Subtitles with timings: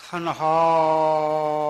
[0.00, 1.65] 看好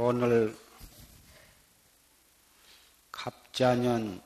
[0.00, 0.56] 오늘
[3.10, 4.22] 갑자년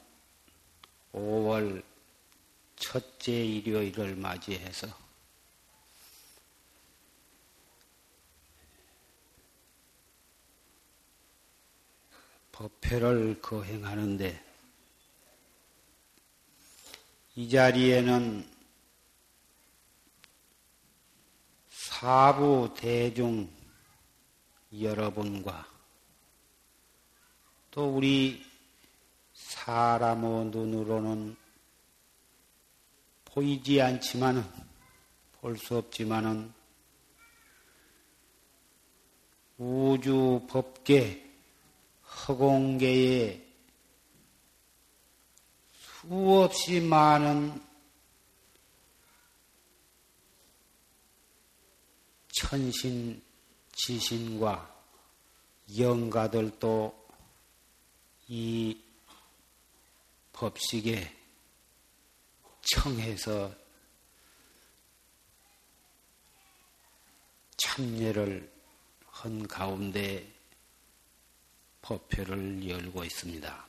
[1.15, 1.83] 5월
[2.77, 4.87] 첫째 일요일을 맞이해서
[12.53, 14.44] 법회를 거행하는데
[17.37, 18.47] 이 자리에는
[21.71, 23.62] 사부 대중
[24.81, 25.66] 여러분과
[27.71, 28.44] 또 우리
[29.34, 31.37] 사람의 눈으로는
[33.25, 34.43] 보이지 않지만은
[35.41, 36.53] 볼 수 없지만은
[39.59, 41.28] 우주 법계
[42.27, 43.44] 허공계에
[45.72, 47.61] 수없이 많은
[52.28, 53.22] 천신
[53.72, 54.71] 지신과
[55.77, 57.09] 영가들도
[58.28, 58.81] 이
[60.33, 61.16] 법식에
[62.62, 63.55] 청해서
[67.56, 68.53] 참여를
[69.06, 70.31] 한 가운데
[71.81, 73.66] 법회를 열고 있습니다.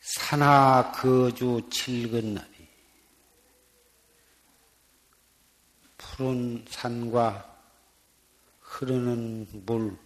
[0.00, 2.68] 산하 거주 칠근 날이
[6.12, 7.56] 푸른 산과
[8.60, 9.96] 흐르는 물,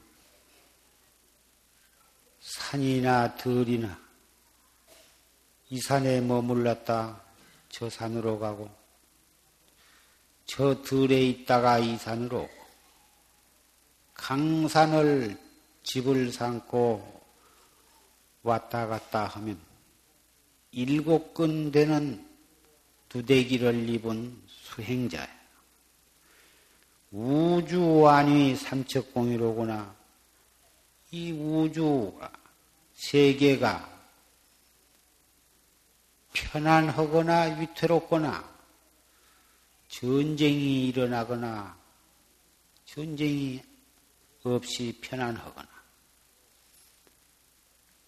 [2.39, 3.99] 산이나 들이나
[5.69, 7.21] 이 산에 머물렀다
[7.69, 8.71] 저 산으로 가고
[10.45, 12.49] 저 들에 있다가 이 산으로
[14.15, 15.37] 강산을
[15.83, 17.21] 집을 삼고
[18.45, 19.61] 왔다 갔다 하면
[20.71, 22.25] 일곱 근 되는
[23.09, 25.36] 두대기를 입은 수행자야.
[27.13, 29.95] 우주완이 삼척공이로구나.
[31.13, 32.33] 이 우주가,
[32.95, 33.97] 세계가
[36.33, 38.57] 편안하거나 위태롭거나
[39.89, 41.79] 전쟁이 일어나거나
[42.85, 43.63] 전쟁이
[44.43, 45.69] 없이 편안하거나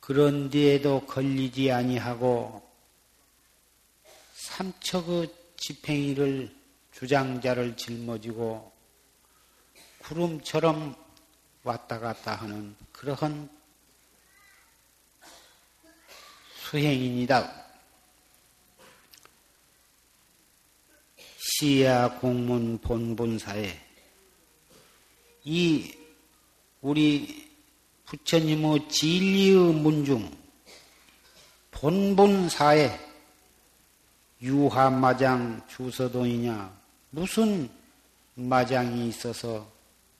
[0.00, 2.66] 그런 데에도 걸리지 아니하고
[4.34, 6.54] 삼척의 집행이를
[6.92, 8.77] 주장자를 짊어지고
[10.08, 10.96] 구름처럼
[11.64, 13.46] 왔다 갔다 하는 그러한
[16.56, 17.66] 수행인이다.
[21.36, 23.78] 시야 공문 본본사에
[25.44, 25.94] 이
[26.80, 27.50] 우리
[28.06, 30.34] 부처님의 진리의 문중
[31.70, 32.98] 본본사에
[34.40, 36.80] 유화마장 주서동이냐
[37.10, 37.70] 무슨
[38.36, 39.77] 마장이 있어서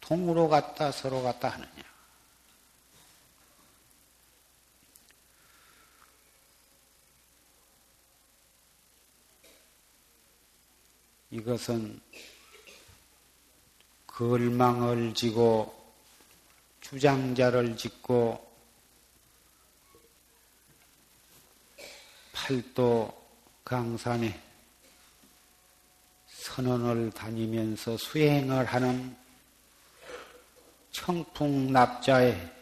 [0.08, 1.82] 동으로 갔다 서로 갔다 하느냐.
[11.30, 12.00] 이것은
[14.06, 15.92] 걸망을 지고
[16.80, 18.50] 주장자를 짓고
[22.32, 23.28] 팔도
[23.62, 24.40] 강산에
[26.28, 29.27] 선언을 다니면서 수행을 하는
[30.98, 32.52] 청풍납자의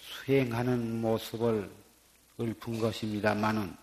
[0.00, 1.70] 수행하는 모습을
[2.40, 3.76] 읊은 것입니다만은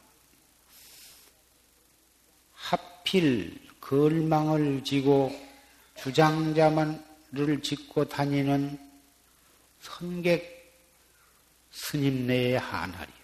[2.54, 5.32] 하필 걸망을 지고
[5.96, 8.78] 주장자만을 짓고 다니는
[9.80, 10.62] 선객
[11.72, 13.16] 스님네의 한할이요.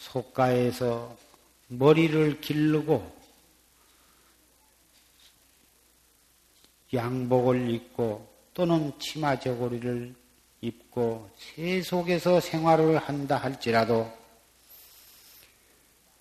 [0.00, 1.16] 속가에서
[1.68, 3.17] 머리를 기르고
[6.92, 10.14] 양복을 입고 또는 치마 저고리를
[10.60, 14.10] 입고 새 속에서 생활을 한다 할지라도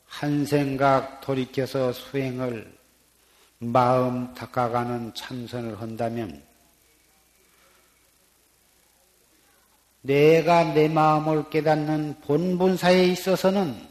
[0.06, 2.78] 한 생각 돌이켜서 수행을
[3.60, 6.44] 마음 닦아가는 참선을 한다면
[10.02, 13.88] 내가 내 마음을 깨닫는 본분사에 있어서는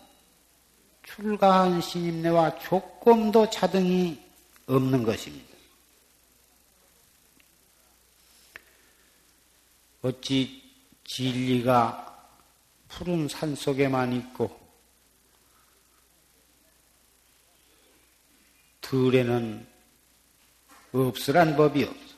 [1.02, 4.18] 출가한 신임내와 조금도 차등이
[4.66, 5.45] 없는 것입니다.
[10.06, 10.62] 어찌
[11.02, 12.30] 진리가
[12.86, 14.56] 푸른 산 속에만 있고
[18.82, 19.66] 들에는
[20.92, 22.14] 없으란 법이 없어.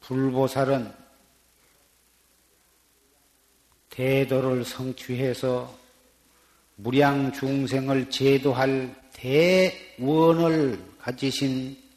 [0.00, 0.94] 불보살은
[3.88, 5.78] 대도를 성취해서
[6.76, 11.89] 무량 중생을 제도할 대원을 가지신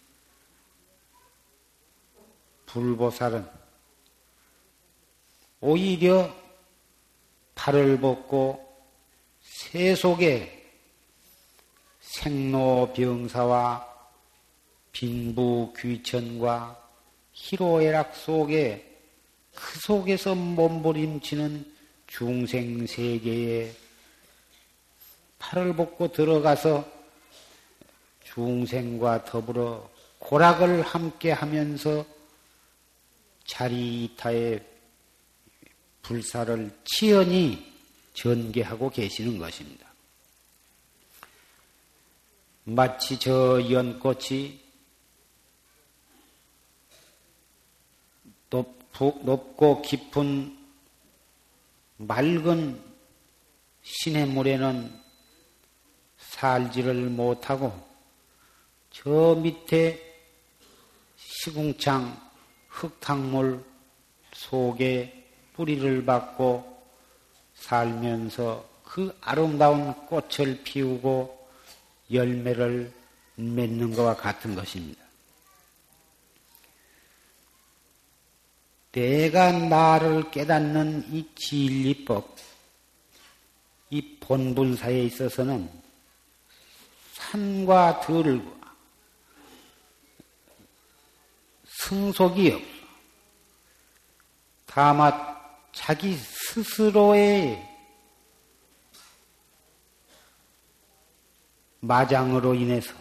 [2.73, 3.47] 불보살은
[5.61, 6.35] 오히려
[7.53, 8.67] 팔을 벗고
[9.41, 10.71] 새 속에
[12.01, 13.87] 생로병사와
[14.91, 16.79] 빈부귀천과
[17.31, 18.99] 희로애락 속에
[19.53, 21.71] 그 속에서 몸부림치는
[22.07, 23.71] 중생 세계에
[25.37, 26.91] 팔을 벗고 들어가서
[28.23, 29.87] 중생과 더불어
[30.17, 32.05] 고락을 함께 하면서
[33.53, 34.65] 자리이타의
[36.01, 37.71] 불사를 치연히
[38.15, 39.87] 전개하고 계시는 것입니다.
[42.63, 44.59] 마치 저 연꽃이
[48.49, 50.57] 높고 깊은
[51.97, 52.81] 맑은
[53.83, 55.01] 시냇물에는
[56.17, 57.71] 살지를 못하고
[58.91, 59.99] 저 밑에
[61.17, 62.22] 시궁창
[62.73, 63.63] 흙탕물
[64.33, 66.83] 속에 뿌리를 받고
[67.55, 71.47] 살면서 그 아름다운 꽃을 피우고
[72.11, 72.91] 열매를
[73.35, 75.01] 맺는 것과 같은 것입니다.
[78.91, 82.35] 내가 나를 깨닫는 이 진리법,
[83.89, 85.69] 이 본분사에 있어서는
[87.13, 88.62] 산과 들과
[91.87, 92.67] 승속이 없어.
[94.65, 95.13] 다만
[95.73, 97.69] 자기 스스로의
[101.81, 102.93] 마장으로 인해서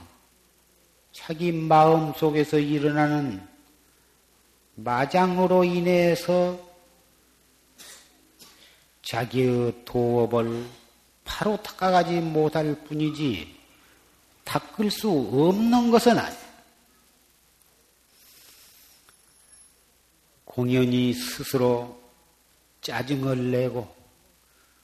[1.12, 3.46] 자기 마음 속에서 일어나는
[4.74, 6.58] 마장으로 인해서
[9.02, 10.66] 자기의 도업을
[11.24, 13.54] 바로 닦아가지 못할 뿐이지
[14.44, 16.41] 닦을 수 없는 것은 아니야.
[20.52, 21.98] 공연히 스스로
[22.82, 23.90] 짜증을 내고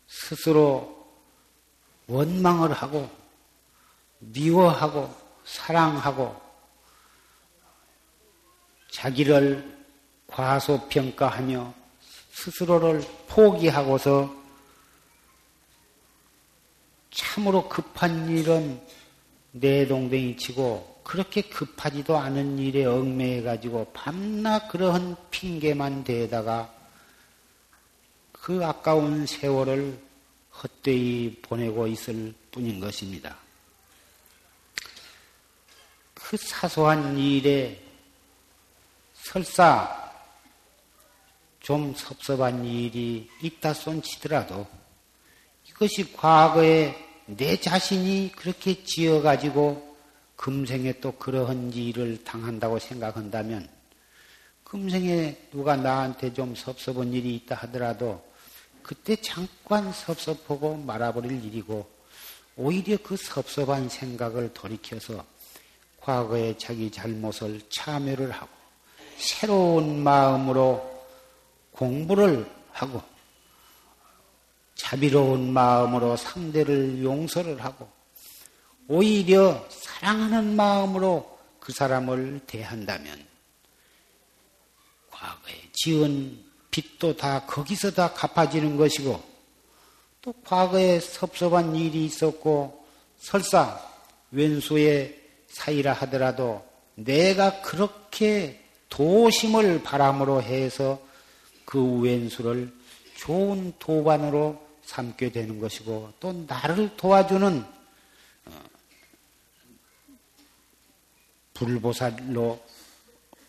[0.07, 1.07] 스스로
[2.07, 3.11] 원망을 하고
[4.19, 6.41] 미워하고 사랑하고
[8.91, 9.85] 자기를
[10.29, 11.75] 과소평가하며
[12.31, 14.35] 스스로를 포기하고서
[17.11, 18.83] 참으로 급한 일은
[19.53, 26.71] 내 동댕이 치고 그렇게 급하지도 않은 일에 얽매여 가지고 밤낮 그러한 핑계만 대다가
[28.31, 29.99] 그 아까운 세월을
[30.62, 33.38] 헛되이 보내고 있을 뿐인 것입니다.
[36.12, 37.83] 그 사소한 일에
[39.15, 40.12] 설사
[41.61, 44.67] 좀 섭섭한 일이 있다 손치더라도
[45.71, 49.88] 이것이 과거에 내 자신이 그렇게 지어가지고
[50.38, 53.68] 금생에 또 그러한 일을 당한다고 생각한다면
[54.62, 58.25] 금생에 누가 나한테 좀 섭섭한 일이 있다 하더라도
[58.83, 61.90] 그때 잠깐 섭섭하고 말아버릴 일이고
[62.57, 65.25] 오히려 그 섭섭한 생각을 돌이켜서
[66.00, 68.49] 과거의 자기 잘못을 참여를 하고
[69.16, 71.04] 새로운 마음으로
[71.73, 73.02] 공부를 하고
[74.76, 77.98] 자비로운 마음으로 상대를 용서를 하고
[78.88, 83.23] 오히려 사랑하는 마음으로 그 사람을 대한다면
[85.11, 89.23] 과거에 지은 빚도 다 거기서 다 갚아지는 것이고
[90.23, 92.87] 또 과거에 섭섭한 일이 있었고
[93.18, 93.80] 설사
[94.30, 96.64] 왼수의 사이라 하더라도
[96.95, 101.00] 내가 그렇게 도심을 바람으로 해서
[101.64, 102.73] 그 왼수를
[103.16, 107.77] 좋은 도반으로 삼게 되는 것이고 또 나를 도와주는
[111.59, 112.65] 불보살로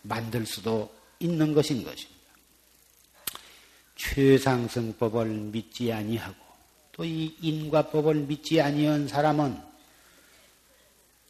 [0.02, 2.20] 만들 수도 있는 것인 것입니다.
[3.96, 6.36] 최상승법을 믿지 아니하고
[6.92, 9.58] 또 이 인과법을 믿지 아니한 사람은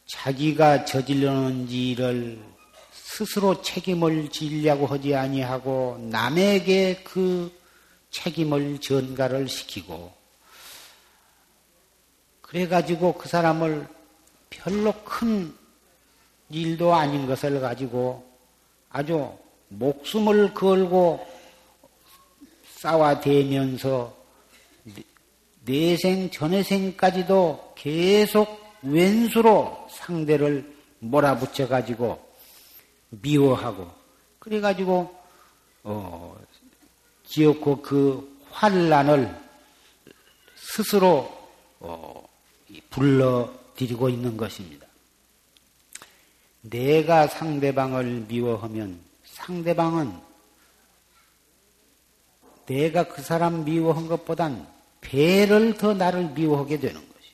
[0.07, 2.41] 자기가 저질러놓은 일을
[2.91, 7.57] 스스로 책임을 지려고 하지 아니하고 남에게 그
[8.09, 10.13] 책임을 전가를 시키고
[12.41, 13.87] 그래가지고 그 사람을
[14.49, 15.55] 별로 큰
[16.53, 18.23] 일도 아닌 것을 가지고
[18.89, 19.31] 아주
[19.69, 21.25] 목숨을 걸고
[22.75, 24.21] 싸워대면서
[25.65, 32.19] 내생 전해생까지도 계속 왼수로 상대를 몰아붙여 가지고
[33.09, 33.89] 미워하고
[34.39, 35.13] 그래 가지고
[35.83, 36.35] 어,
[37.25, 39.33] 기어코 그 환란을
[40.55, 41.31] 스스로
[41.79, 42.27] 어,
[42.89, 44.87] 불러들이고 있는 것입니다.
[46.61, 50.31] 내가 상대방을 미워하면 상대방은
[52.65, 54.67] 내가 그 사람 미워한 것보단
[55.01, 57.31] 배를 더 나를 미워하게 되는 것이.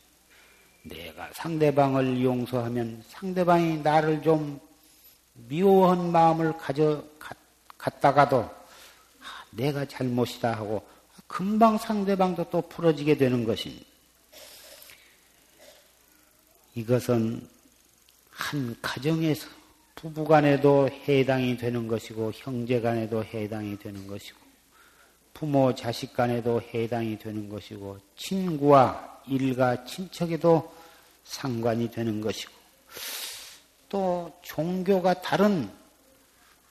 [0.84, 4.60] 내가 상대방을 용서하면 상대방이 나를 좀
[5.34, 7.03] 미워한 마음을 가져
[7.77, 10.88] 갔다가도 아, 내가 잘못이다 하고
[11.27, 13.86] 금방 상대방도 또 풀어지게 되는 것입니다.
[16.74, 17.48] 이것은
[18.38, 19.48] 한 가정에서
[19.96, 24.39] 부부간에도 해당이 되는 것이고 형제간에도 해당이 되는 것이고
[25.34, 30.72] 부모 자식간에도 해당이 되는 것이고 친구와 일가 친척에도
[31.24, 32.51] 상관이 되는 것이고
[33.89, 35.70] 또 종교가 다른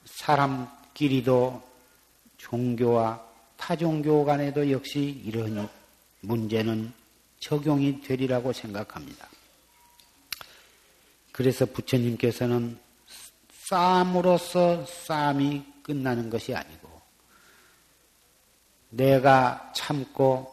[0.05, 1.61] 사람끼리도
[2.37, 3.21] 종교와
[3.57, 5.67] 타종교 간에도 역시 이런
[6.21, 6.93] 문제는
[7.39, 9.27] 적용이 되리라고 생각합니다.
[11.37, 12.79] 그래서 부처님께서는
[13.51, 16.89] 싸움으로써 싸움이 끝나는 것이 아니고
[18.89, 20.51] 내가 참고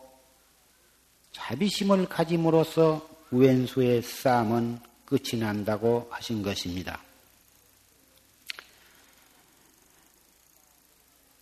[1.32, 7.00] 자비심을 가짐으로써 왼수의 싸움은 끝이 난다고 하신 것입니다.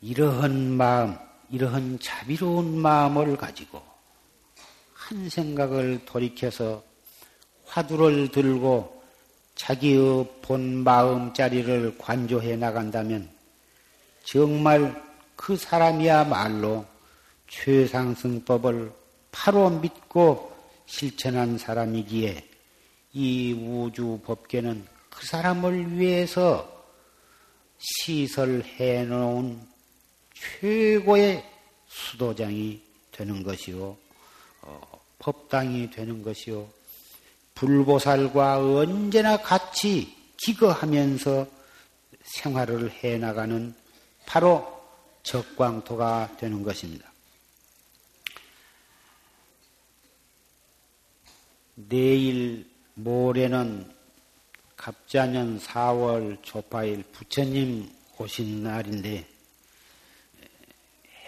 [0.02, 1.18] 이러한 마음,
[1.50, 3.82] 이러한 자비로운 마음을 가지고
[4.94, 6.84] 한 생각을 돌이켜서
[7.64, 9.01] 화두를 들고
[9.62, 13.30] 자기의 본 마음자리를 관조해 나간다면
[14.24, 15.00] 정말
[15.36, 16.84] 그 사람이야말로
[17.48, 18.92] 최상승법을
[19.30, 20.52] 바로 믿고
[20.86, 22.44] 실천한 사람이기에
[23.12, 26.68] 이 우주 법계는 그 사람을 위해서
[27.78, 29.60] 시설해 놓은
[30.34, 31.48] 최고의
[31.86, 33.96] 수도장이 되는 것이요,
[34.62, 36.81] 어, 법당이 되는 것이요,
[37.54, 41.46] 불보살과 언제나 같이 기거하면서
[42.22, 43.74] 생활을 해 나가는
[44.26, 44.82] 바로
[45.22, 47.10] 적광토가 되는 것입니다.
[51.74, 53.92] 내일 모레는
[54.76, 59.26] 갑자년 4월 초파일 부처님 오신 날인데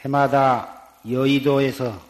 [0.01, 2.01] 해마다 여의도에서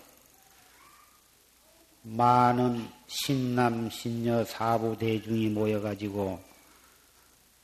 [2.02, 6.42] 많은 신남 신녀 사부 대중이 모여가지고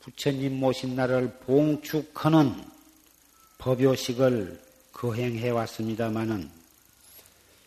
[0.01, 2.65] 부처님 모신 날을 봉축하는
[3.59, 4.61] 법요식을
[4.93, 6.51] 거행해 왔습니다마는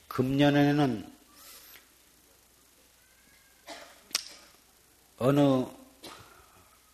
[0.07, 1.13] 금년에는
[5.17, 5.65] 어느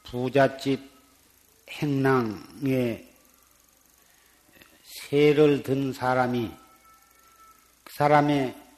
[0.03, 0.79] 부잣집
[1.69, 3.07] 행랑에
[4.83, 6.51] 세를 든 사람이
[7.83, 8.68] 그 사람의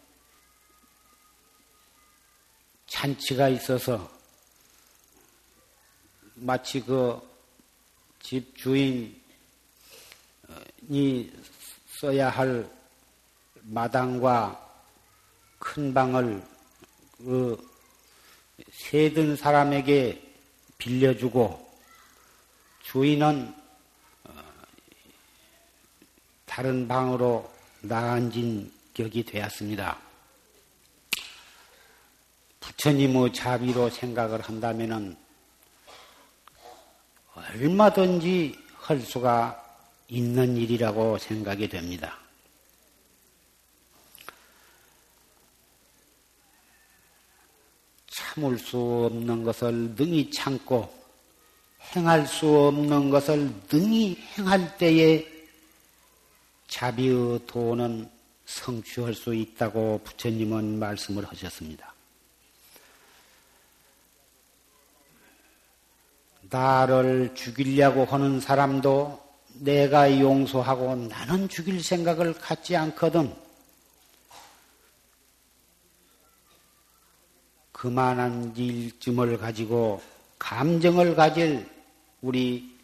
[2.92, 4.10] 잔치가 있어서
[6.36, 7.32] 마치 그
[8.22, 9.20] 집 주인이
[12.00, 12.70] 써야 할
[13.64, 14.70] 마당과
[15.60, 16.42] 큰 방을
[17.18, 17.70] 그
[18.72, 20.34] 세든 사람에게
[20.78, 21.70] 빌려주고
[22.84, 23.54] 주인은
[24.24, 24.34] 어,
[26.46, 30.11] 다른 방으로 나앉은 격이 되었습니다.
[32.62, 35.18] 부처님의 자비로 생각을 한다면
[37.34, 39.58] 얼마든지 할 수가
[40.08, 42.18] 있는 일이라고 생각이 됩니다.
[48.08, 50.94] 참을 수 없는 것을 능히 참고
[51.96, 55.28] 행할 수 없는 것을 능히 행할 때에
[56.68, 58.10] 자비의 도는
[58.46, 61.91] 성취할 수 있다고 부처님은 말씀을 하셨습니다.
[66.52, 69.20] 나를 죽이려고 하는 사람도
[69.54, 73.34] 내가 용서하고 나는 죽일 생각을 갖지 않거든.
[77.72, 80.02] 그만한 일쯤을 가지고
[80.38, 81.68] 감정을 가질
[82.22, 82.78] 우리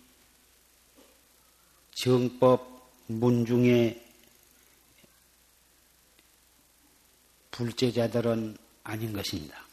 [1.92, 4.04] 정법 문중의
[7.52, 9.67] 불제자들은 아닌 것입니다.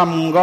[0.00, 0.38] 삼가.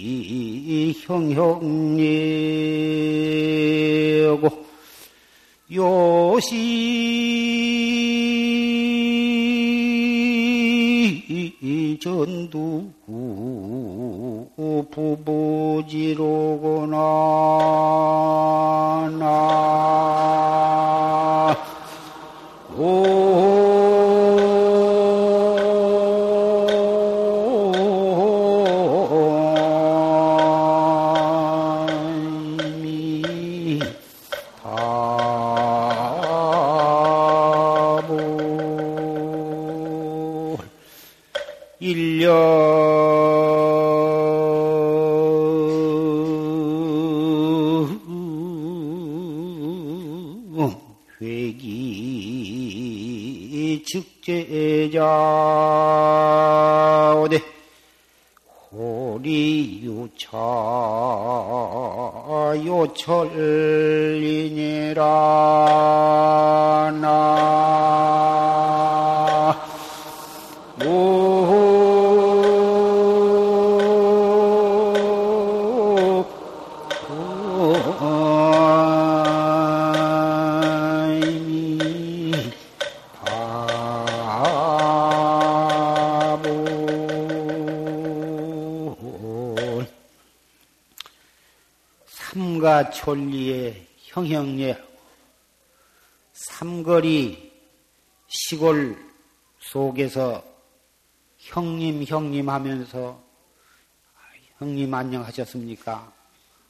[1.06, 1.86] 형형례고
[5.72, 6.96] 요시.
[12.02, 12.90] 전두
[14.84, 16.18] 부부지로구나.
[19.20, 19.95] 나
[51.22, 51.84] 회기
[53.86, 55.04] 즉제자
[57.18, 57.42] 오대
[58.72, 60.38] 호리 유차
[62.66, 63.34] 요철이니라
[67.02, 68.55] 나
[92.92, 94.82] 천리의 형형례
[96.34, 97.52] 삼거리
[98.28, 98.98] 시골
[99.60, 100.44] 속에서
[101.38, 103.22] 형님 형님 하면서
[104.58, 106.14] 형님 안녕하셨습니까?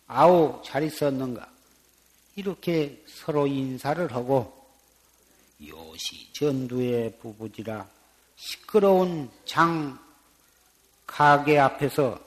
[0.07, 1.49] 아우 잘 있었는가?
[2.35, 4.53] 이렇게 서로 인사를 하고
[5.65, 7.87] 요시 전두의 부부지라
[8.35, 9.97] 시끄러운 장
[11.05, 12.19] 가게 앞에서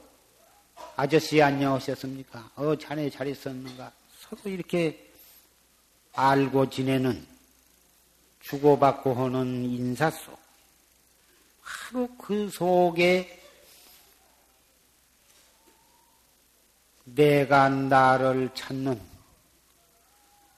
[1.01, 2.51] 아저씨 안녕하셨습니까?
[2.57, 3.89] 어 자네 잘 있었는가?
[4.19, 5.09] 서로 이렇게
[6.11, 7.25] 알고 지내는
[8.41, 10.37] 주고받고 하는 인사 속
[11.63, 13.41] 바로 그 속에
[17.05, 18.99] 내가 나를 찾는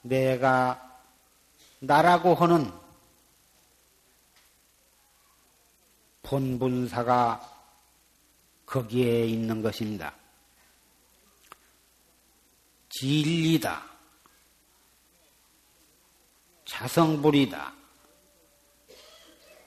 [0.02, 1.00] 내가
[1.78, 2.68] 나라고 하는
[6.24, 7.48] 본분사가
[8.66, 10.12] 거기에 있는 것입니다.
[12.92, 13.82] 진리다.
[16.64, 17.72] 자성불이다.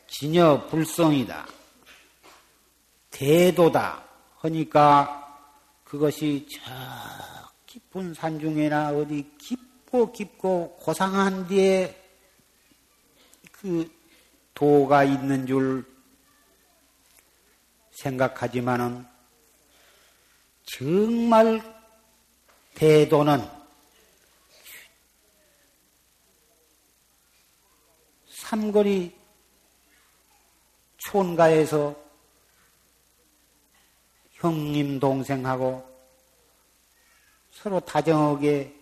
[0.08, 1.48] 진여 불성이다.
[3.12, 4.04] 대도다.
[4.38, 5.22] 하니까
[5.84, 6.62] 그것이 저
[7.66, 12.00] 깊은 산중에나 어디 깊고 깊고 고상한 데에
[13.52, 13.92] 그
[14.54, 15.84] 도가 있는 줄
[17.92, 19.06] 생각하지만은
[20.64, 21.75] 정말
[22.76, 23.50] 대도는
[28.28, 29.16] 삼거리
[30.98, 31.96] 촌가에서
[34.34, 35.90] 형님 동생하고
[37.54, 38.76] 서로 다정하게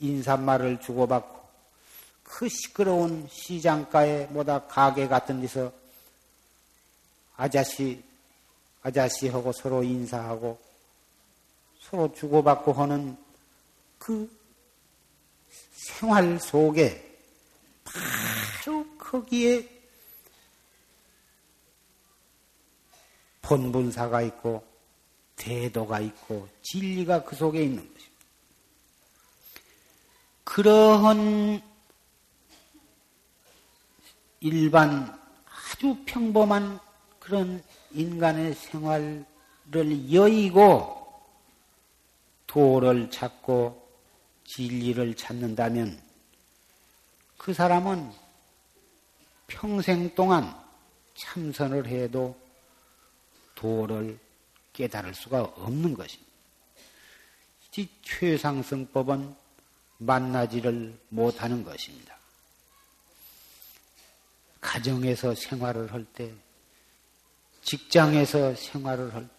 [0.00, 1.44] 인사말을 주고받고
[2.22, 5.72] 그 시끄러운 시장가에 뭐다 가게 같은 데서
[7.36, 8.02] 아저씨
[8.82, 10.73] 아저씨하고 서로 인사하고
[11.94, 13.16] 서로 주고받고 하는
[13.98, 14.28] 그
[15.74, 17.20] 생활 속에
[17.84, 19.68] 바로 거기에
[23.42, 24.66] 본분사가 있고
[25.36, 28.24] 대도가 있고 진리가 그 속에 있는 것입니다.
[30.42, 31.62] 그러한
[34.40, 36.80] 일반 아주 평범한
[37.20, 39.24] 그런 인간의 생활을
[40.12, 41.03] 여의고
[42.54, 43.84] 도를 찾고
[44.46, 46.00] 진리를 찾는다면
[47.36, 48.12] 그 사람은
[49.48, 50.56] 평생 동안
[51.16, 52.40] 참선을 해도
[53.56, 54.20] 도를
[54.72, 56.32] 깨달을 수가 없는 것입니다.
[57.76, 59.34] 이 최상승법은
[59.98, 62.16] 만나지를 못하는 것입니다.
[64.60, 66.32] 가정에서 생활을 할 때,
[67.64, 69.34] 직장에서 생활을 할 때,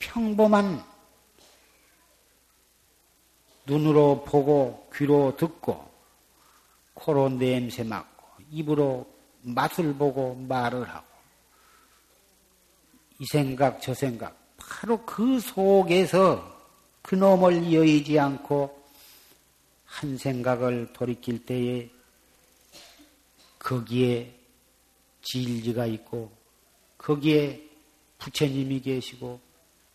[0.00, 0.84] 평범한
[3.66, 5.88] 눈으로 보고 귀로 듣고
[6.94, 9.06] 코로 냄새 맡고 입으로
[9.42, 11.06] 맛을 보고 말을 하고
[13.20, 16.58] 이 생각 저 생각 바로 그 속에서
[17.02, 18.80] 그놈을 여의지 않고
[19.84, 21.90] 한 생각을 돌이킬 때에
[23.58, 24.34] 거기에
[25.22, 26.32] 진리가 있고
[26.98, 27.68] 거기에
[28.18, 29.49] 부처님이 계시고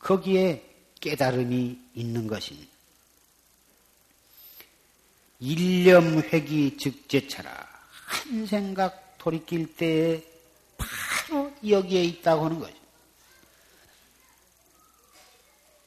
[0.06, 0.63] 거기에
[1.02, 2.72] 깨달음이 있는 것입니다.
[5.39, 10.24] 일념회기 즉제차라 한 생각 돌이킬 때에
[10.78, 12.76] 바로 여기에 있다고 하는 거죠.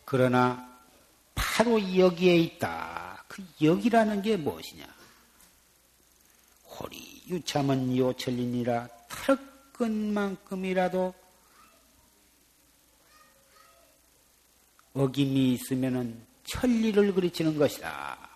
[0.04, 0.68] 그러나
[1.36, 3.24] 바로 여기에 있다.
[3.28, 4.84] 그 여기라는 게 무엇이냐?
[6.64, 8.88] 호리 유참은 요철리니라
[9.76, 11.14] 털끝만큼이라도
[14.94, 18.28] 어김이 있으면은 천리를 그리치는 것이다.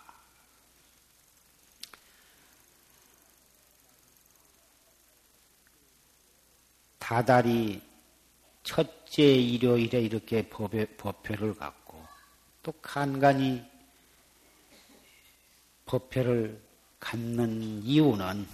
[6.98, 7.82] 다달이
[8.62, 12.02] 첫째 일요일에 이렇게 법회, 법회를 갖고
[12.62, 13.62] 또 간간히
[15.86, 16.60] 법회를
[17.00, 18.46] 갖는 이유는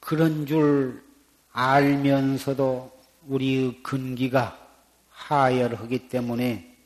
[0.00, 1.02] 그런 줄
[1.52, 4.58] 알면서도 우리의 근기가
[5.10, 6.76] 하열하기 때문에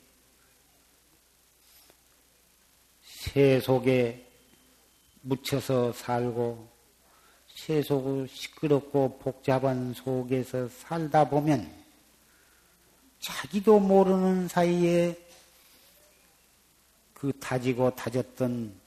[3.01, 4.25] 새 속에
[5.21, 6.69] 묻혀서 살고
[7.47, 11.85] 새 속을 시끄럽고 복잡한 속에서 살다 보면
[13.19, 15.17] 자기도 모르는 사이에
[17.13, 18.79] 그 다지고 다졌던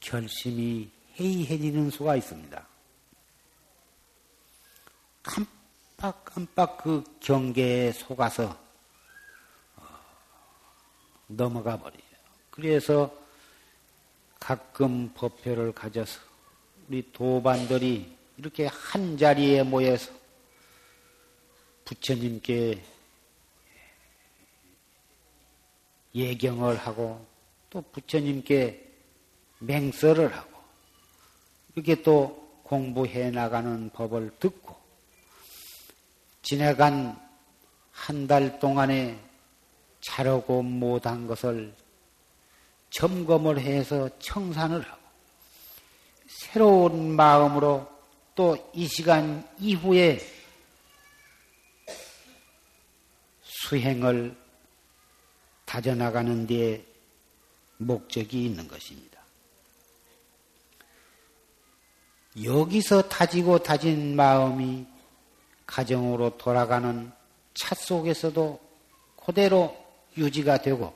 [0.00, 2.68] 결심이 해이해지는 수가 있습니다.
[5.22, 5.57] 깜
[5.98, 8.56] 빡깜빡 그 경계에 속아서
[9.76, 9.82] 어,
[11.26, 12.00] 넘어가 버려요.
[12.52, 13.12] 그래서
[14.38, 16.20] 가끔 법회를 가져서
[16.88, 20.12] 우리 도반들이 이렇게 한 자리에 모여서
[21.84, 22.80] 부처님께
[26.14, 27.26] 예경을 하고
[27.70, 28.88] 또 부처님께
[29.58, 30.60] 맹설을 하고
[31.74, 34.76] 이렇게 또 공부해 나가는 법을 듣고
[36.42, 37.18] 지나간
[37.92, 39.18] 한 달 동안에
[40.00, 41.74] 자르고 못한 것을
[42.90, 45.02] 점검을 해서 청산을 하고
[46.28, 47.86] 새로운 마음으로
[48.34, 50.20] 또 이 시간 이후에
[53.42, 54.36] 수행을
[55.64, 56.84] 다져나가는 데
[57.78, 59.20] 목적이 있는 것입니다.
[62.42, 64.86] 여기서 다지고 다진 마음이
[65.68, 67.12] 가정으로 돌아가는
[67.54, 68.58] 차 속에서도
[69.22, 69.76] 그대로
[70.16, 70.94] 유지가 되고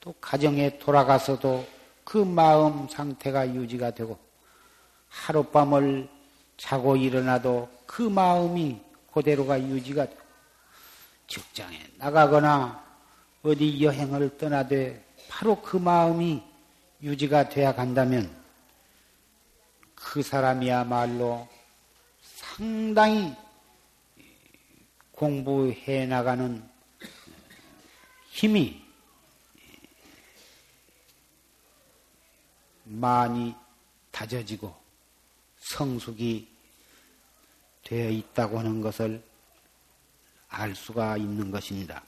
[0.00, 1.66] 또 가정에 돌아가서도
[2.04, 4.16] 그 마음 상태가 유지가 되고
[5.08, 6.08] 하룻밤을
[6.56, 8.80] 자고 일어나도 그 마음이
[9.12, 10.20] 그대로가 유지가 되고
[11.26, 12.82] 직장에 나가거나
[13.42, 16.42] 어디 여행을 떠나되 바로 그 마음이
[17.02, 18.30] 유지가 돼야 간다면
[19.94, 21.48] 그 사람이야말로
[22.22, 23.34] 상당히
[25.18, 26.62] 공부해 나가는
[28.28, 28.80] 힘이
[32.84, 33.52] 많이
[34.12, 34.72] 다져지고
[35.58, 36.48] 성숙이
[37.82, 39.20] 되어 있다고 하는 것을
[40.48, 42.04] 알 수가 있는 것입니다.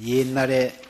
[0.00, 0.83] 옛날에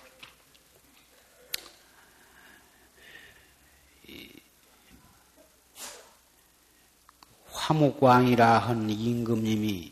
[7.65, 9.91] 화목왕이라 한 임금님이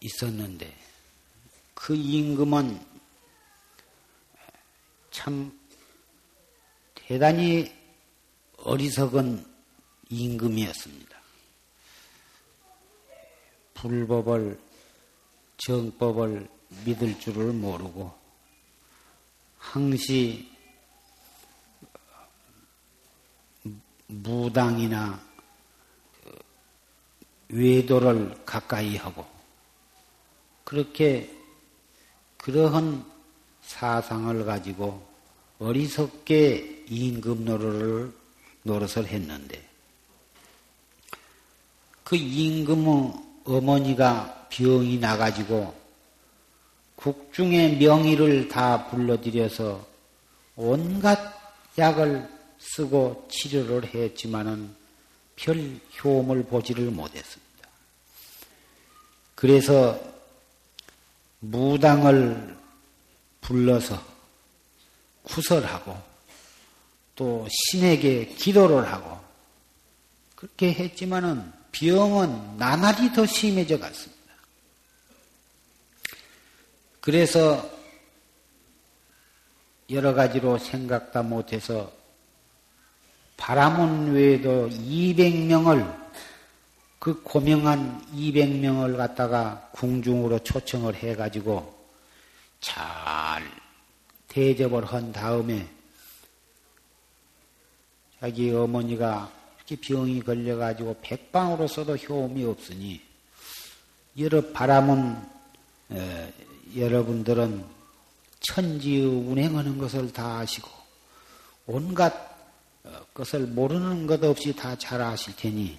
[0.00, 0.70] 있었는데
[1.74, 2.78] 그 임금은
[5.10, 5.58] 참
[6.94, 7.74] 대단히
[8.58, 9.46] 어리석은
[10.10, 11.18] 임금이었습니다.
[13.72, 14.60] 불법을
[15.56, 16.46] 정법을
[16.84, 18.12] 믿을 줄을 모르고
[19.56, 20.54] 항시
[24.08, 25.35] 무당이나
[27.48, 29.26] 외도를 가까이 하고
[30.64, 31.30] 그렇게
[32.38, 33.04] 그러한
[33.62, 35.06] 사상을 가지고
[35.58, 38.12] 어리석게 임금 노릇을
[38.62, 39.64] 노릇을 했는데
[42.04, 43.12] 그 임금의
[43.44, 45.74] 어머니가 병이 나가지고
[46.96, 49.86] 국중의 명의를 다 불러들여서
[50.56, 51.18] 온갖
[51.78, 52.28] 약을
[52.58, 54.74] 쓰고 치료를 했지만은
[55.36, 57.46] 별 효험을 보지를 못했습니다.
[59.34, 60.00] 그래서
[61.40, 62.56] 무당을
[63.42, 64.02] 불러서
[65.22, 65.96] 구설하고
[67.14, 69.20] 또 신에게 기도를 하고
[70.34, 74.16] 그렇게 했지만은 병은 나날이 더 심해져 갔습니다.
[77.00, 77.70] 그래서
[79.90, 81.92] 여러 가지로 생각다 못해서
[83.36, 86.06] 바람은 외에도 200명을
[86.98, 91.74] 그 고명한 200명을 갖다가 궁중으로 초청을 해가지고
[92.60, 93.44] 잘
[94.28, 95.68] 대접을 한 다음에
[98.18, 103.00] 자기 어머니가 이렇게 병이 걸려가지고 백방으로 써도 효험이 없으니
[104.18, 105.28] 여러 바람은
[105.92, 106.32] 에,
[106.76, 107.64] 여러분들은
[108.40, 110.68] 천지의 운행하는 것을 다 아시고
[111.66, 112.35] 온갖 어,
[113.16, 115.78] 것을 모르는 것 없이 다 잘 아실 테니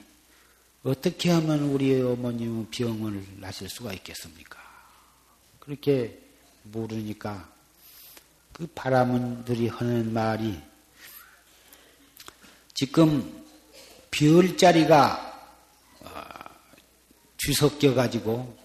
[0.82, 4.58] 어떻게 하면 우리 어머님은 병을 나실 수가 있겠습니까?
[5.60, 6.20] 그렇게
[6.64, 7.48] 모르니까
[8.54, 10.60] 그 바람들이 하는 말이
[12.74, 13.46] 지금
[14.10, 15.52] 별자리가
[16.00, 16.10] 어,
[17.38, 18.58] 뒤섞여 가지고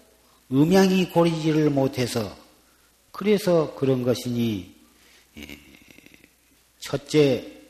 [0.51, 2.35] 음양이 고리지를 못해서
[3.11, 4.75] 그래서 그런 것이니
[5.37, 5.59] 예,
[6.79, 7.62] 첫째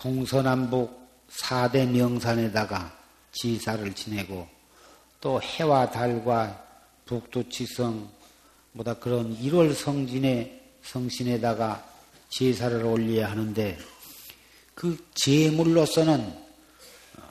[0.00, 0.98] 동서남북
[1.30, 2.90] 4대 명산에다가
[3.32, 4.48] 지사를 지내고
[5.20, 6.64] 또 해와 달과
[7.04, 8.08] 북두치성
[8.72, 11.86] 뭐다 그런 1월 성진의 성신에다가
[12.30, 13.76] 제사를 올려야 하는데
[14.74, 16.34] 그 제물로서는
[17.18, 17.22] 어,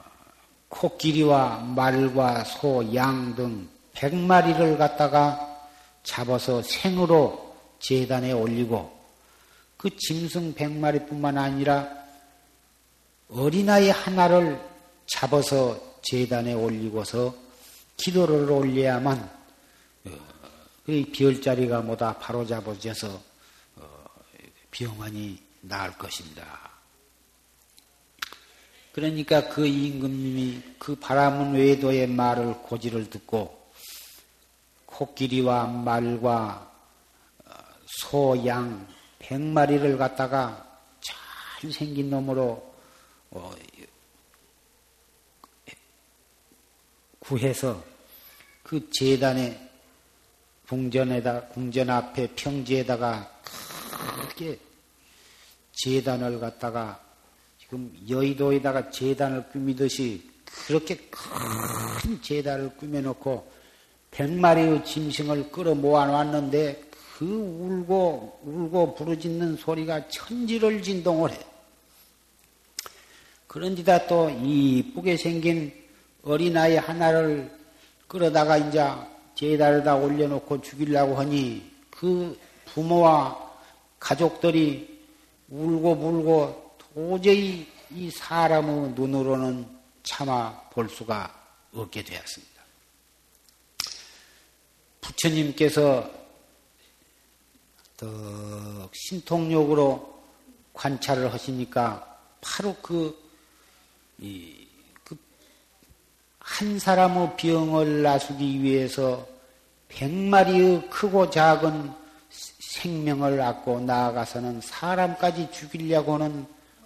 [0.67, 5.67] 코끼리와 말과 소, 양 등 100마리를 갖다가
[6.03, 8.95] 잡아서 생으로 재단에 올리고
[9.75, 11.98] 그 짐승 100마리뿐만 아니라
[13.29, 14.59] 어린아이 하나를
[15.05, 17.35] 잡아서 재단에 올리고서
[17.97, 19.19] 기도를 올려야만
[20.05, 20.11] 어,
[20.85, 23.21] 그 별자리가 뭐다 바로 잡아져서
[23.75, 24.05] 어,
[24.71, 26.69] 병환이 나을 것입니다.
[28.93, 33.71] 그러니까 그 임금님이 그 바람은 외도의 말을 고지를 듣고
[34.87, 36.71] 코끼리와 말과
[37.45, 37.51] 어,
[37.85, 38.87] 소, 양,
[39.19, 40.65] 백마리를 갖다가
[40.99, 42.68] 잘 생긴 놈으로
[43.31, 43.53] 어,
[47.19, 47.83] 구해서
[48.63, 49.69] 그 재단에
[50.67, 53.41] 궁전에다 궁전 앞에 평지에다가
[54.29, 54.59] 크게
[55.71, 56.99] 재단을 갖다가
[57.59, 60.29] 지금 여의도에다가 재단을 꾸미듯이
[60.67, 63.51] 그렇게 큰 재단을 꾸며놓고
[64.11, 71.39] 백마리의 짐승을 끌어 모아놨는데 그 울고 울고 부르짖는 소리가 천지를 진동을 해.
[73.49, 75.73] 그런데다 또 이쁘게 생긴
[76.21, 77.51] 어린아이 하나를
[78.07, 78.87] 끌어다가 이제
[79.33, 83.49] 제단에다 올려놓고 죽이려고 하니 그 부모와
[83.99, 85.03] 가족들이
[85.49, 89.67] 울고 불고 도저히 이 사람의 눈으로는
[90.03, 91.33] 참아 볼 수가
[91.73, 92.61] 없게 되었습니다.
[95.01, 96.07] 부처님께서
[97.97, 100.21] 더 신통력으로
[100.73, 103.28] 관찰을 하시니까 바로 그,
[106.39, 109.27] 한 사람의 병을 나수기 위해서
[109.87, 111.91] 백 마리의 크고 작은
[112.29, 116.45] 생명을 얻고 나아가서는 사람까지 죽이려고 하는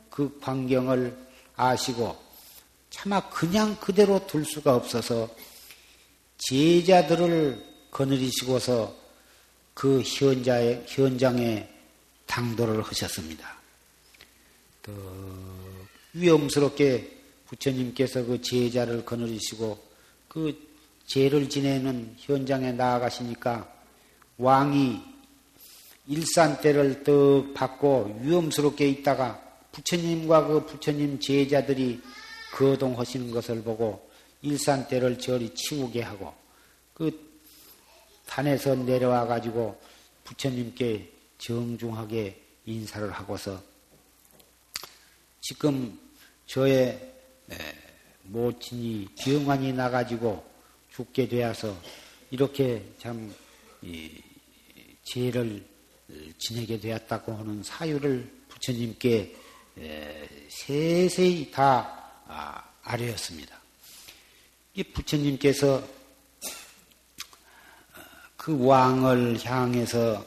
[0.10, 1.16] 그 광경을
[1.56, 2.16] 아시고
[2.90, 5.30] 차마 그냥 그대로 둘 수가 없어서
[6.38, 8.96] 제자들을 거느리시고서
[9.74, 11.68] 그 현장에, 현장에
[12.26, 13.58] 당도를 하셨습니다.
[16.14, 17.23] 위험스럽게
[17.54, 19.78] 부처님께서 그 제자를 거느리시고
[20.28, 20.58] 그
[21.06, 23.72] 죄를 지내는 현장에 나아가시니까
[24.38, 25.00] 왕이
[26.08, 29.40] 일산대를 떡 받고 위험스럽게 있다가
[29.72, 32.02] 부처님과 그 부처님 제자들이
[32.54, 34.10] 거동하시는 것을 보고
[34.42, 36.34] 일산대를 저리 치우게 하고
[36.94, 37.12] 그
[38.26, 39.80] 산에서 내려와 가지고
[40.24, 43.62] 부처님께 정중하게 인사를 하고서
[45.42, 46.00] 지금
[46.46, 47.13] 저의
[48.24, 50.44] 모친이 병환이 나가지고
[50.92, 51.76] 죽게 되어서
[52.32, 53.34] 이렇게 참
[55.04, 55.66] 죄를
[56.38, 59.36] 지내게 되었다고 하는 사유를 부처님께
[60.50, 63.60] 세세히 다 아, 아뢰었습니다.
[64.76, 65.88] 이 부처님께서
[68.38, 70.26] 그 왕을 향해서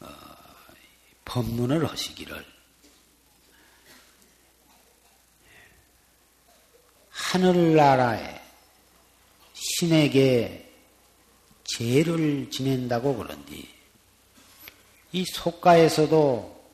[0.00, 0.08] 어,
[1.24, 2.53] 법문을 하시기를
[7.34, 8.40] 하늘나라에
[9.52, 10.72] 신에게
[11.64, 13.68] 죄를 지낸다고 그런디
[15.12, 16.64] 이 속가에서도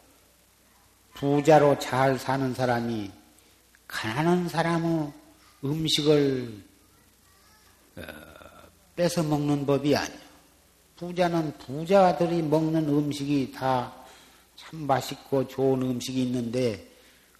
[1.14, 3.10] 부자로 잘 사는 사람이
[3.88, 5.12] 가난한 사람의
[5.64, 6.62] 음식을
[7.96, 8.02] 어,
[8.96, 10.20] 뺏어 먹는 법이 아니야.
[10.96, 14.00] 부자는 부자들이 먹는 음식이 다
[14.60, 16.86] 참 맛있고 좋은 음식이 있는데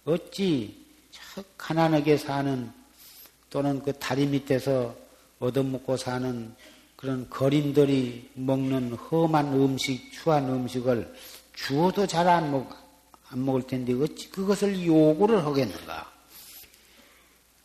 [0.05, 0.83] 어찌
[1.55, 2.80] 가난하게 사는
[3.51, 4.95] 또는 그 다리 밑에서
[5.39, 6.55] 얻어먹고 사는
[6.95, 11.13] 그런 거린들이 먹는 험한 음식, 추한 음식을
[11.53, 12.69] 주어도 잘 안 먹,
[13.29, 16.09] 안 먹을 텐데 어찌 그것을 요구를 하겠는가?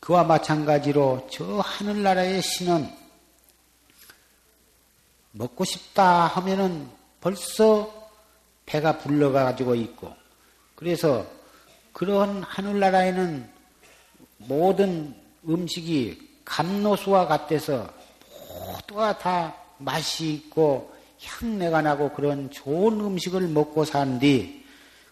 [0.01, 2.91] 그와 마찬가지로 저 하늘나라의 신은
[5.33, 6.89] 먹고 싶다 하면은
[7.21, 8.11] 벌써
[8.65, 10.15] 배가 불러가지고 있고,
[10.75, 11.27] 그래서
[11.93, 13.49] 그런 하늘나라에는
[14.39, 17.89] 모든 음식이 감노수와 같아서
[18.49, 24.63] 모두가 다 맛이 있고 향내가 나고 그런 좋은 음식을 먹고 사는데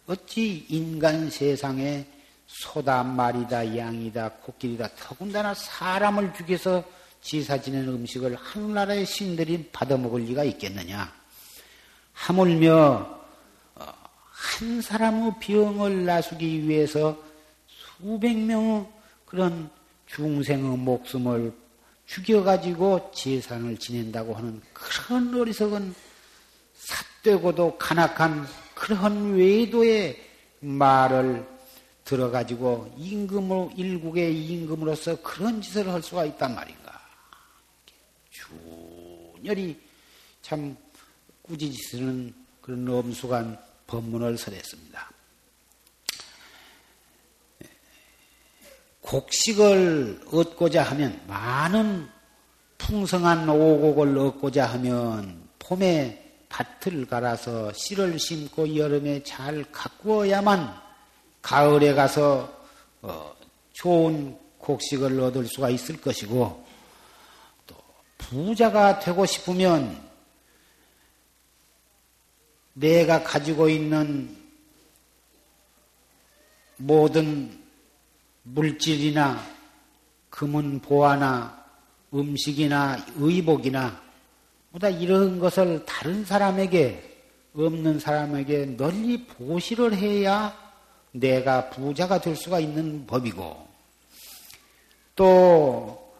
[0.07, 2.07] 어찌 인간 세상에
[2.47, 6.85] 소다, 말이다, 양이다, 코끼리다, 더군다나 사람을 죽여서
[7.21, 11.11] 지사 지낸 음식을 하늘나라의 신들이 받아 먹을 리가 있겠느냐?
[12.13, 13.19] 하물며
[13.75, 13.87] 어,
[14.31, 17.19] 한 사람의 병을 나수기 위해서
[17.67, 18.87] 수백 명의
[19.25, 19.71] 그런
[20.15, 21.53] 중생의 목숨을
[22.07, 25.93] 죽여가지고 재산을 지낸다고 하는 그런 어리석은
[26.75, 30.23] 삿되고도 간악한 그런 외도의
[30.61, 31.45] 말을
[32.05, 37.01] 들어가지고 임금으로 일국의 임금으로서 그런 짓을 할 수가 있단 말인가.
[38.31, 39.81] 준열이
[40.43, 40.77] 참
[41.43, 45.14] 꾸짖으시는 그런 엄숙한 법문을 설했습니다.
[49.05, 52.09] 곡식을 얻고자 하면 많은
[52.79, 60.75] 풍성한 오곡을 얻고자 하면 봄에 밭을 갈아서 씨를 심고 여름에 잘 가꾸어야만
[61.43, 62.51] 가을에 가서
[63.03, 63.35] 어,
[63.73, 66.65] 좋은 곡식을 얻을 수가 있을 것이고
[68.17, 70.03] 부자가 되고 싶으면
[72.73, 74.35] 내가 가지고 있는
[76.77, 77.64] 모든
[78.45, 79.45] 물질이나
[80.31, 81.65] 금은 보화나
[82.13, 84.01] 음식이나 의복이나
[84.71, 87.13] 뭐다 이런 것을 다른 사람에게
[87.57, 90.57] 없는 사람에게 널리 보시를 해야
[91.13, 93.69] 내가 부자가 될 수가 있는 법이고
[95.15, 96.15] 또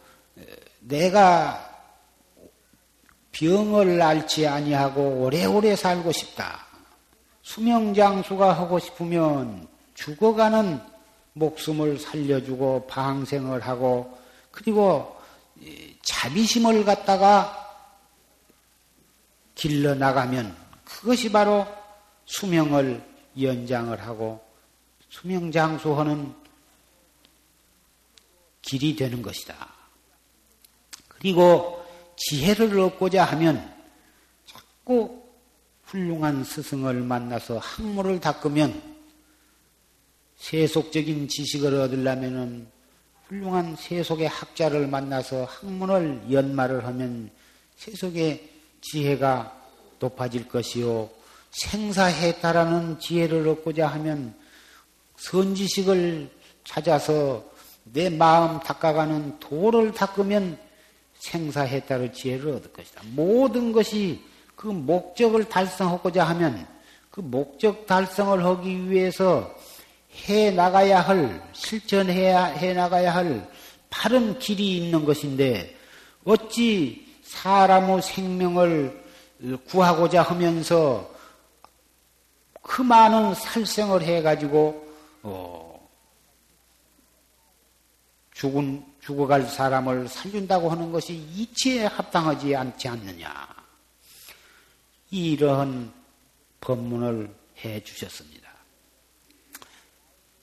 [0.79, 1.75] 내가
[3.33, 6.65] 병을 앓지 아니하고 오래오래 살고 싶다.
[7.41, 10.94] 수명장수가 하고 싶으면 죽어가는
[11.35, 14.17] 목숨을 살려주고 방생을 하고
[14.51, 15.19] 그리고
[16.01, 17.61] 자비심을 갖다가
[19.53, 20.55] 길러 나가면
[20.85, 21.67] 그것이 바로
[22.25, 23.03] 수명을
[23.39, 24.43] 연장을 하고
[25.09, 26.33] 수명 장수하는
[28.61, 29.73] 길이 되는 것이다.
[31.07, 33.73] 그리고 지혜를 얻고자 하면
[34.45, 35.21] 자꾸
[35.83, 38.94] 훌륭한 스승을 만나서 학문을 닦으면
[40.45, 42.67] 세속적인 지식을 얻으려면은
[43.27, 47.31] 훌륭한 세속의 학자를 만나서 학문을 연마를 하면
[47.77, 48.47] 세속의
[48.79, 49.59] 지혜가
[49.97, 51.09] 높아질 것이요.
[51.49, 54.35] 생사해탈하는 지혜를 얻고자 하면
[55.17, 56.29] 선지식을
[56.63, 57.43] 찾아서
[57.83, 60.59] 내 마음 닦아가는 도를 닦으면
[61.21, 63.01] 생사해탈의 지혜를 얻을 것이다.
[63.13, 64.21] 모든 것이
[64.55, 66.67] 그 목적을 달성하고자 하면
[67.09, 69.55] 그 목적 달성을 하기 위해서
[70.15, 73.49] 해 나가야 할, 실천해야, 해 나가야 할
[73.89, 75.77] 바른 길이 있는 것인데,
[76.23, 79.03] 어찌 사람의 생명을
[79.67, 81.13] 구하고자 하면서
[82.61, 84.87] 그 많은 살생을 해가지고,
[85.23, 85.89] 어,
[88.33, 93.55] 죽은, 죽어갈 사람을 살린다고 하는 것이 이치에 합당하지 않지 않느냐.
[95.11, 95.93] 이러한
[96.59, 98.44] 법문을 해 주셨습니다.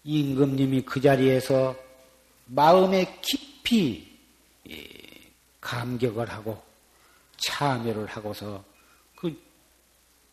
[0.04, 1.76] 임금님이 그 자리에서
[2.46, 4.18] 마음에 깊이
[4.70, 4.76] 예,
[5.60, 6.62] 감격을 하고
[7.36, 8.64] 참여를 하고서
[9.16, 9.36] 그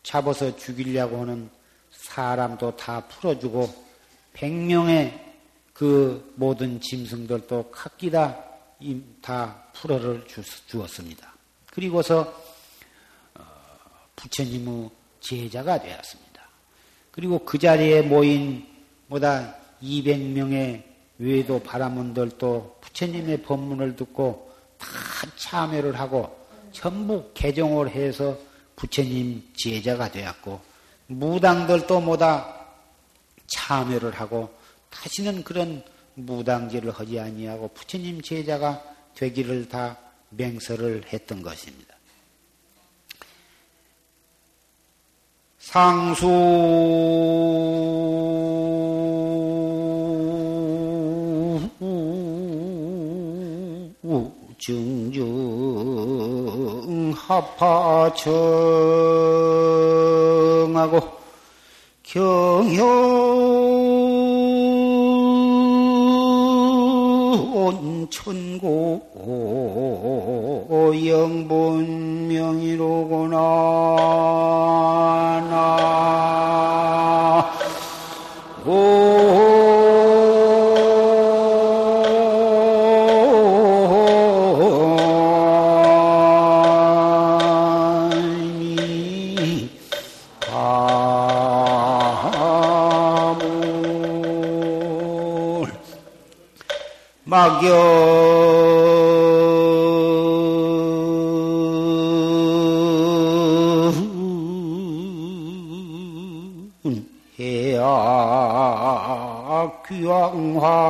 [0.02, 1.50] 잡아서 죽이려고 하는
[1.92, 3.86] 사람도 다 풀어주고
[4.32, 5.34] 백명의
[5.72, 8.50] 그 모든 짐승들도 각기 다
[9.20, 10.26] 다 풀어를
[10.66, 11.32] 주었습니다.
[11.70, 12.20] 그리고서
[13.34, 13.44] 어,
[14.16, 14.90] 부처님의
[15.20, 16.48] 제자가 되었습니다.
[17.10, 18.66] 그리고 그 자리에 모인
[19.08, 20.82] 보다 200명의
[21.18, 24.86] 외도 바라문들도 부처님의 법문을 듣고 다
[25.36, 26.38] 참여를 하고
[26.72, 28.38] 전부 개종을 해서
[28.76, 30.60] 부처님 제자가 되었고
[31.08, 32.66] 무당들도 모다
[33.48, 34.54] 참여를 하고
[34.88, 35.82] 다시는 그런
[36.14, 38.82] 무당질을 하지 아니하고 부처님 제자가
[39.14, 39.98] 되기를 다
[40.30, 41.94] 맹설을 했던 것입니다.
[45.58, 46.26] 상수
[54.60, 55.24] 증증
[57.16, 58.20] 합파청하고
[62.02, 63.40] 경현
[68.10, 69.00] 천고
[71.06, 73.38] 영분명이로구나.
[75.48, 76.39] 나
[109.90, 110.80] 귀왕화하는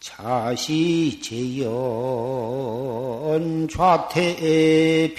[0.00, 1.68] 자시제연
[3.70, 5.12] 좌태병이니라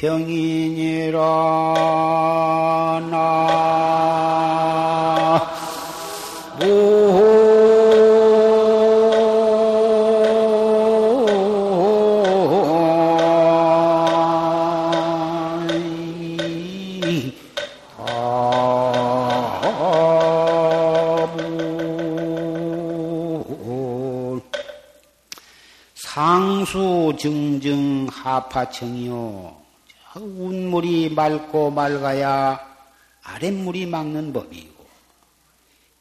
[28.53, 29.63] 증증 하파청이요.
[30.15, 32.59] 운물이 맑고 맑아야
[33.23, 34.85] 아랫물이 막는 법이고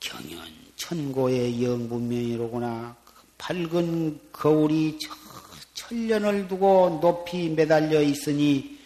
[0.01, 0.39] 경연
[0.77, 2.95] 천고의 영분명이로구나.
[3.39, 4.99] 밝은 거울이
[5.75, 8.79] 천년을 두고 높이 매달려 있으니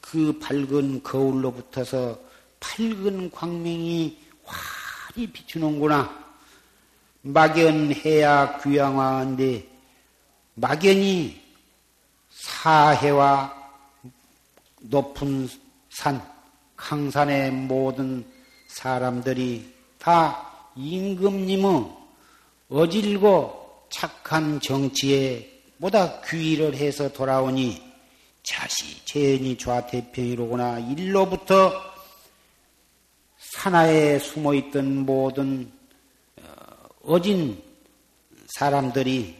[0.00, 2.18] 그 밝은 거울로부터서
[2.58, 6.18] 밝은 광명이 환히 비추는구나.
[7.22, 9.68] 막연해야 귀양화인데
[10.54, 11.49] 막연히
[12.40, 13.54] 사해와
[14.80, 15.48] 높은
[15.90, 16.22] 산,
[16.76, 18.24] 강산의 모든
[18.66, 21.86] 사람들이 다 임금님의
[22.70, 27.82] 어질고 착한 정치에 보다 귀의를 해서 돌아오니
[28.42, 30.78] 자시 재현이 좌태평이로구나.
[30.78, 31.72] 일로부터
[33.38, 35.70] 산하에 숨어 있던 모든
[36.40, 36.44] 어,
[37.04, 37.62] 어진
[38.48, 39.39] 사람들이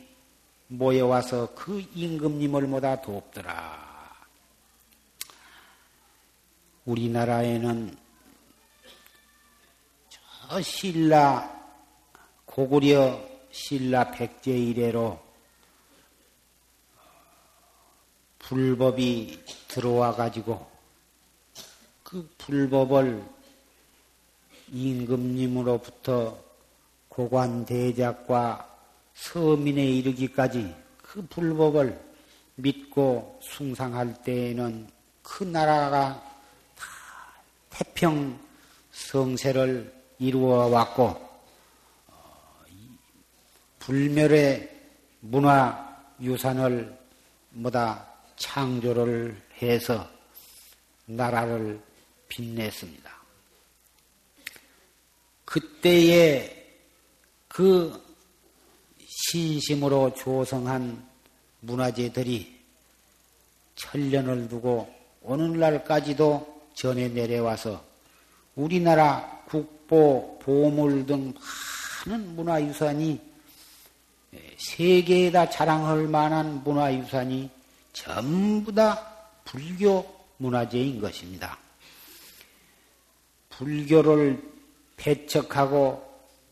[0.70, 3.90] 모여와서 그 임금님을 모다 돕더라.
[6.84, 7.96] 우리나라에는
[10.08, 11.60] 저 신라
[12.46, 15.20] 고구려 신라 백제 이래로
[18.38, 20.70] 불법이 들어와 가지고
[22.04, 23.24] 그 불법을
[24.68, 26.38] 임금님으로부터
[27.08, 28.69] 고관 대작과
[29.20, 32.00] 서민에 이르기까지 그 불법을
[32.54, 34.88] 믿고 숭상할 때에는
[35.22, 36.14] 그 나라가
[36.74, 36.86] 다
[37.68, 38.40] 태평
[38.90, 41.04] 성세를 이루어 왔고
[42.08, 42.64] 어,
[43.78, 44.80] 불멸의
[45.20, 45.86] 문화
[46.20, 46.98] 유산을
[47.50, 48.06] 뭐다
[48.36, 50.08] 창조를 해서
[51.04, 51.80] 나라를
[52.28, 53.10] 빛냈습니다.
[55.44, 56.78] 그때에
[57.48, 58.09] 그
[59.30, 61.06] 신심으로 조성한
[61.60, 62.58] 문화재들이
[63.76, 67.84] 천년을 두고 오늘날까지도 전해 내려와서
[68.56, 71.32] 우리나라 국보, 보물 등
[72.06, 73.20] 많은 문화유산이
[74.58, 77.50] 세계에다 자랑할 만한 문화유산이
[77.92, 81.56] 전부 다 불교 문화재인 것입니다.
[83.50, 84.42] 불교를
[84.96, 86.02] 배척하고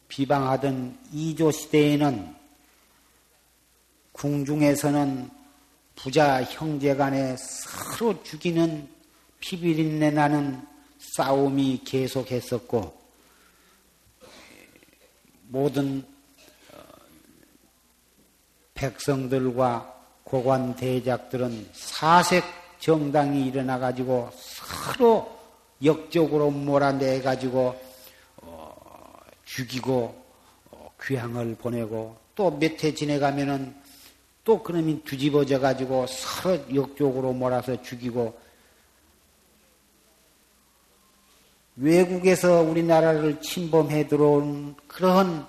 [0.07, 2.38] 비방하던 이조 시대에는
[4.19, 5.31] 궁중에서는
[5.95, 8.89] 부자 형제 간에 서로 죽이는
[9.39, 10.61] 피비린내 나는
[10.99, 12.99] 싸움이 계속했었고
[15.49, 16.05] 모든
[16.73, 16.79] 어,
[18.75, 19.95] 백성들과
[20.25, 22.45] 고관 대작들은 사색
[22.81, 25.39] 정당이 일어나 가지고 서로
[25.85, 27.81] 역적으로 몰아내 가지고
[28.43, 28.75] 어,
[29.45, 30.25] 죽이고
[30.73, 33.88] 어, 귀향을 보내고 또 몇 해 지내가면은
[34.49, 38.35] 또 그놈이 뒤집어져 가지고 서로 역적으로 몰아서 죽이고
[41.77, 45.47] 외국에서 우리나라를 침범해 들어온 그런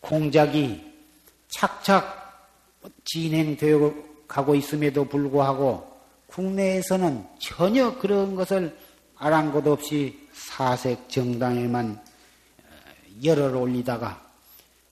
[0.00, 0.82] 공작이
[1.48, 2.48] 착착
[3.04, 3.92] 진행되어
[4.26, 5.86] 가고 있음에도 불구하고
[6.28, 8.74] 국내에서는 전혀 그런 것을
[9.16, 12.02] 아랑곳 없이 사색 정당에만
[13.22, 14.26] 열을 올리다가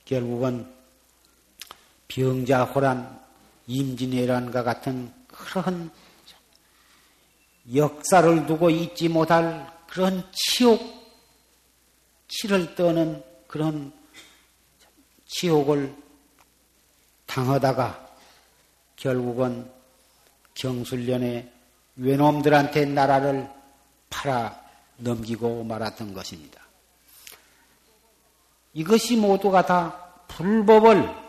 [0.04, 0.81] 결국은
[2.14, 3.20] 병자호란,
[3.66, 5.90] 임진왜란과 같은 그런
[7.74, 10.80] 역사를 두고 잊지 못할 그런 치욕,
[12.28, 13.92] 치를 떠는 그런
[15.26, 15.94] 치욕을
[17.26, 18.10] 당하다가
[18.96, 19.70] 결국은
[20.54, 21.50] 경술련의
[21.96, 23.48] 외놈들한테 나라를
[24.10, 24.60] 팔아
[24.98, 26.60] 넘기고 말았던 것입니다.
[28.74, 31.21] 이것이 모두가 다 불법을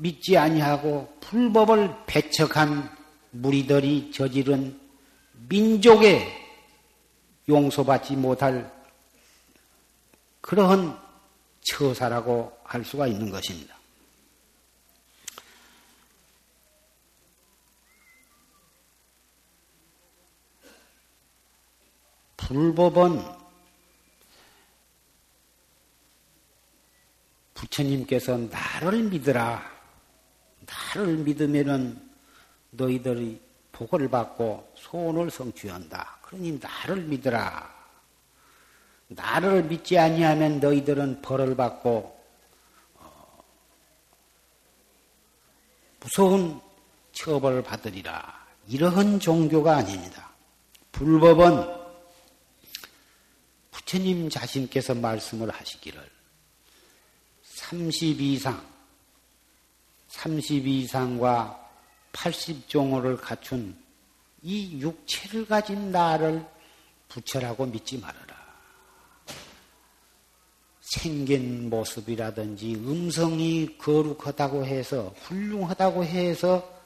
[0.00, 2.90] 믿지 아니하고 불법을 배척한
[3.32, 4.80] 무리들이 저지른
[5.48, 6.26] 민족의
[7.46, 8.72] 용서받지 못할
[10.40, 10.98] 그러한
[11.60, 13.76] 처사라고 할 수가 있는 것입니다.
[22.38, 23.22] 불법은
[27.52, 29.79] 부처님께서 나를 믿으라.
[30.70, 32.00] 나를 믿으면은
[32.70, 33.40] 너희들이
[33.72, 36.18] 복을 받고 소원을 성취한다.
[36.22, 37.80] 그러니 나를 믿으라.
[39.08, 42.20] 나를 믿지 아니하면 너희들은 벌을 받고
[42.96, 43.44] 어,
[45.98, 46.60] 무서운
[47.12, 48.46] 처벌을 받으리라.
[48.68, 50.30] 이러한 종교가 아닙니다.
[50.92, 51.80] 불법은
[53.72, 56.00] 부처님 자신께서 말씀을 하시기를
[57.42, 58.64] 30 이상,
[60.10, 61.68] 30 이상과
[62.12, 63.76] 80종호를 갖춘
[64.42, 66.44] 이 육체를 가진 나를
[67.08, 68.40] 부처라고 믿지 말아라.
[70.80, 76.80] 생긴 모습이라든지 음성이 거룩하다고 해서 훌륭하다고 해서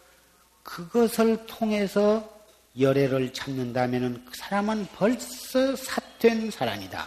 [0.63, 2.31] 그것을 통해서
[2.79, 7.07] 열애를 찾는다면 그 사람은 벌써 삿된 사람이다.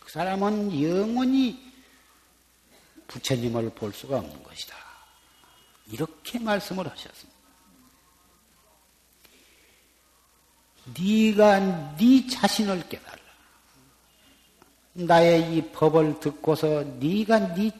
[0.00, 1.62] 그 사람은 영원히
[3.06, 4.85] 부처님을 볼 수가 없는 것이다.
[5.90, 7.36] 이렇게 말씀을 하셨습니다.
[10.98, 13.16] 네가 네 자신을 깨달라.
[14.92, 17.70] 나의 이 법을 듣고서 네가 네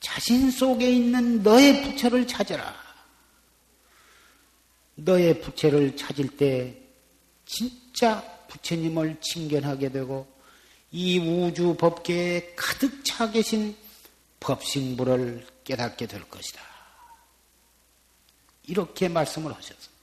[0.00, 2.74] 자신 속에 있는 너의 부처를 찾아라.
[4.96, 6.80] 너의 부채를 찾을 때
[7.46, 10.26] 진짜 부처님을 친견하게 되고
[10.92, 13.76] 이 우주 법계에 가득 차 계신
[14.40, 16.73] 법신부를 깨닫게 될 것이다.
[18.66, 19.94] 이렇게 말씀을 하셨습니다.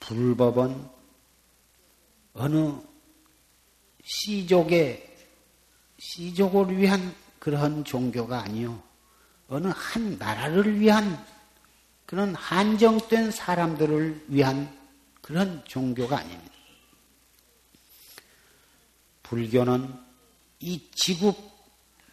[0.00, 0.88] 불법은
[2.34, 2.74] 어느
[4.02, 5.16] 시족의
[5.98, 8.82] 시족을 위한 그러한 종교가 아니요
[9.48, 11.24] 어느 한 나라를 위한
[12.06, 14.76] 그런 한정된 사람들을 위한
[15.20, 16.54] 그런 종교가 아닙니다.
[19.22, 19.94] 불교는
[20.58, 21.32] 이 지구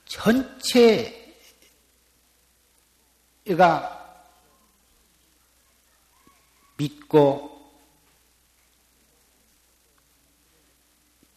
[0.06, 1.17] 전체
[3.56, 3.98] 가
[6.78, 7.58] 믿고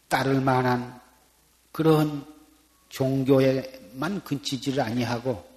[0.09, 1.01] 따를 만한
[1.73, 2.27] 그런
[2.89, 5.49] 종교에만 그치지를 아니하고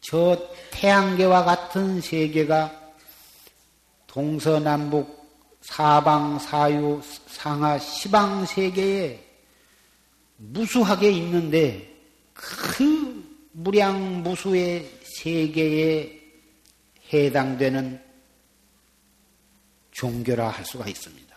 [0.00, 2.86] 저 태양계와 같은 세계가
[4.06, 5.26] 동서남북
[5.60, 9.22] 사방 사유 상하 시방 세계에
[10.36, 11.94] 무수하게 있는데
[12.32, 16.20] 그 무량무수의 세계에
[17.12, 18.02] 해당되는
[19.92, 21.36] 종교라 할 수가 있습니다.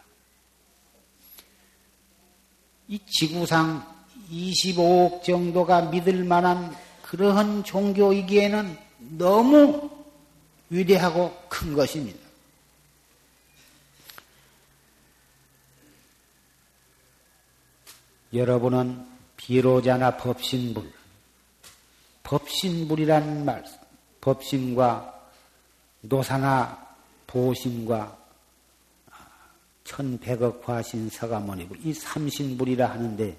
[2.89, 3.87] 이 지구상
[4.29, 8.77] 25억 정도가 믿을 만한 그러한 종교이기에는
[9.17, 9.89] 너무
[10.69, 12.19] 위대하고 큰 것입니다.
[18.33, 19.05] 여러분은
[19.37, 20.98] 비로자나 법신불,
[22.29, 23.65] 법신불이란 말,
[24.21, 25.19] 법신과
[26.01, 28.15] 노사나 보신과
[29.83, 33.35] 천백억 화신 서가모니불, 이 삼신불이라 하는데,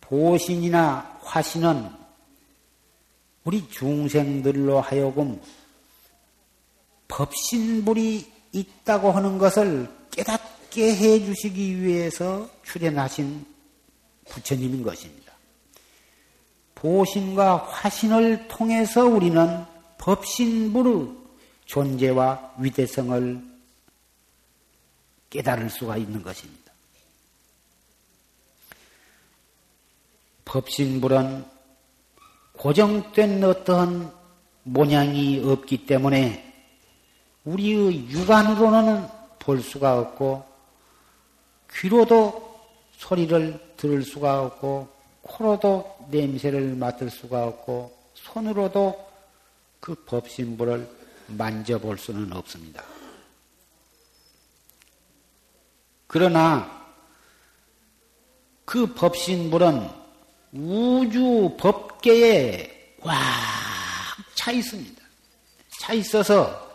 [0.00, 1.90] 보신이나 화신은
[3.44, 5.38] 우리 중생들로 하여금
[7.08, 13.44] 법신불이 있다고 하는 것을 깨닫게 해 주시기 위해서 출연하신
[14.30, 15.25] 부처님인 것입니다.
[16.76, 19.64] 보신과 화신을 통해서 우리는
[19.98, 21.08] 법신불의
[21.64, 23.42] 존재와 위대성을
[25.30, 26.72] 깨달을 수가 있는 것입니다.
[30.44, 31.44] 법신불은
[32.52, 34.12] 고정된 어떤
[34.62, 36.42] 모양이 없기 때문에
[37.44, 39.08] 우리의 육안으로는
[39.38, 40.44] 볼 수가 없고
[41.72, 42.60] 귀로도
[42.96, 44.95] 소리를 들을 수가 없고
[45.28, 49.06] 코로도 냄새를 맡을 수가 없고 손으로도
[49.80, 50.88] 그 법신불을
[51.28, 52.82] 만져볼 수는 없습니다.
[56.06, 56.86] 그러나
[58.64, 59.90] 그 법신불은
[60.52, 63.56] 우주 법계에 꽉
[64.46, 65.02] 차 있습니다.
[65.80, 66.70] 차 있어서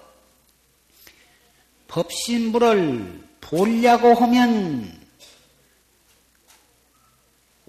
[1.87, 5.00] 법신부를 보려고 하면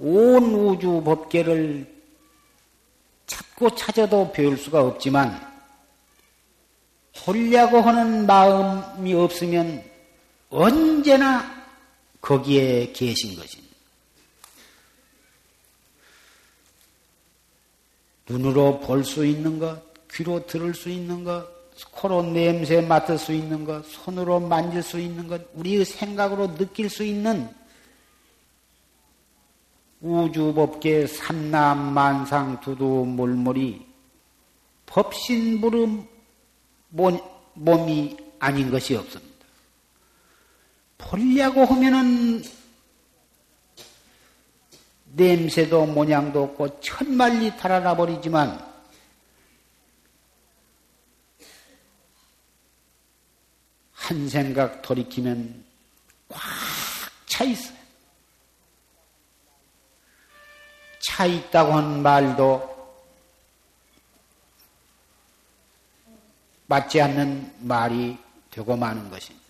[0.04, 1.86] 온 우주 법계를
[3.26, 5.40] 찾고 찾아도 배울 수가 없지만
[7.24, 9.84] 보려고 하는 마음이 없으면
[10.50, 11.62] 언제나
[12.20, 13.76] 거기에 계신 것입니다.
[18.28, 19.80] 눈으로 볼 수 있는 것,
[20.10, 21.46] 귀로 들을 수 있는 것,
[21.92, 27.04] 코로 냄새 맡을 수 있는 것, 손으로 만질 수 있는 것, 우리의 생각으로 느낄 수
[27.04, 27.48] 있는
[30.02, 33.86] 우주법계 삼남만상 두두 물물이
[34.86, 36.06] 법신부름
[37.54, 39.32] 몸이 아닌 것이 없습니다.
[40.98, 42.42] 보려고 하면은
[45.14, 48.72] 냄새도 모양도 없고 천만리 달아나 버리지만
[53.92, 55.64] 한 생각 돌이키면
[56.28, 56.40] 꽉
[57.32, 57.81] 차 있어요.
[61.02, 62.72] 차 있다고 한 말도
[66.66, 68.16] 맞지 않는 말이
[68.50, 69.42] 되고 마는 것입니다.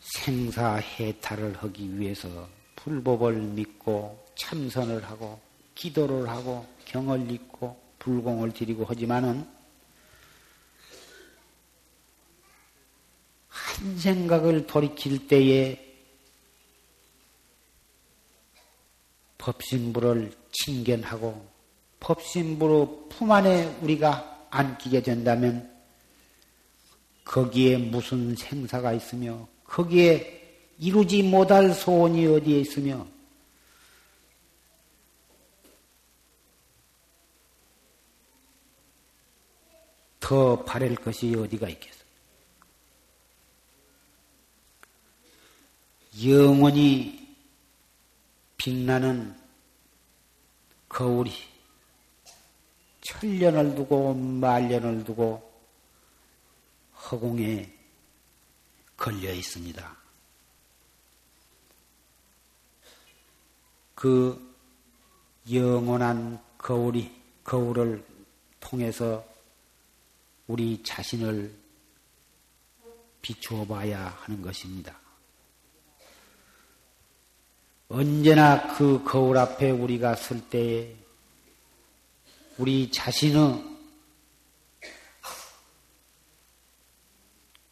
[0.00, 5.40] 생사해탈을 하기 위해서 불법을 믿고 참선을 하고
[5.74, 9.48] 기도를 하고 경을 읽고 불공을 드리고 하지만은
[13.48, 15.91] 한 생각을 돌이킬 때에
[19.42, 21.44] 법신부를 친견하고
[21.98, 25.68] 법신부로 품 안에 우리가 안기게 된다면
[27.24, 30.40] 거기에 무슨 생사가 있으며 거기에
[30.78, 33.06] 이루지 못할 소원이 어디에 있으며
[40.20, 42.02] 더 바랄 것이 어디가 있겠어?
[46.24, 47.21] 영원히
[48.62, 49.36] 빛나는
[50.88, 51.32] 거울이
[53.00, 55.52] 천년을 두고 말년을 두고
[56.94, 57.76] 허공에
[58.96, 59.96] 걸려 있습니다.
[63.96, 64.54] 그
[65.50, 68.06] 영원한 거울이, 거울을
[68.60, 69.26] 통해서
[70.46, 71.52] 우리 자신을
[73.22, 75.01] 비추어 봐야 하는 것입니다.
[77.94, 80.96] 언제나 그 거울 앞에 우리가 설 때에
[82.56, 83.62] 우리 자신의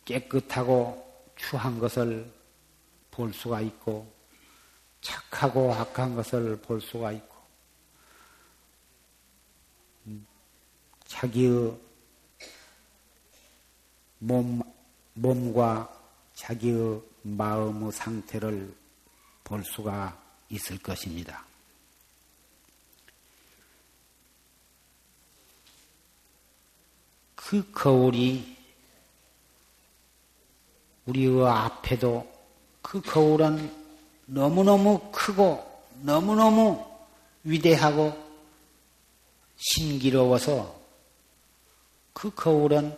[0.05, 2.31] 깨끗하고 추한 것을
[3.11, 4.13] 볼 수가 있고
[5.01, 7.37] 착하고 악한 것을 볼 수가 있고
[11.07, 11.81] 자기의
[14.19, 14.61] 몸,
[15.15, 15.99] 몸과
[16.35, 18.81] 자기의 마음의 상태를
[19.51, 20.17] 볼 수가
[20.49, 21.45] 있을 것입니다.
[27.35, 28.57] 그 거울이
[31.07, 32.33] 우리의 앞에도
[32.81, 33.77] 그 거울은
[34.27, 36.87] 너무너무 크고 너무너무
[37.43, 38.17] 위대하고
[39.57, 40.81] 신기로워서
[42.13, 42.97] 그 거울은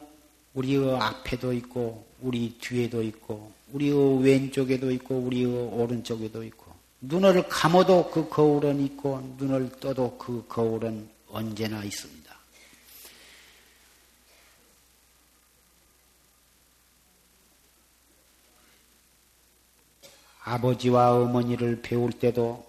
[0.55, 8.29] 우리의 앞에도 있고 우리 뒤에도 있고 우리의 왼쪽에도 있고 우리의 오른쪽에도 있고 눈을 감아도 그
[8.29, 12.23] 거울은 있고 눈을 떠도 그 거울은 언제나 있습니다.
[20.45, 22.67] 아버지와 어머니를 배울 때도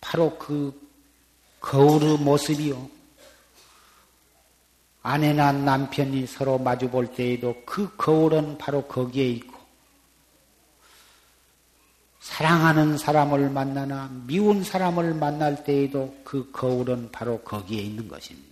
[0.00, 0.72] 바로 그
[1.60, 2.97] 거울의 모습이요.
[5.02, 9.58] 아내나 남편이 서로 마주 볼 때에도 그 거울은 바로 거기에 있고,
[12.20, 18.48] 사랑하는 사람을 만나나 미운 사람을 만날 때에도 그 거울은 바로 거기에 있는 것입니다.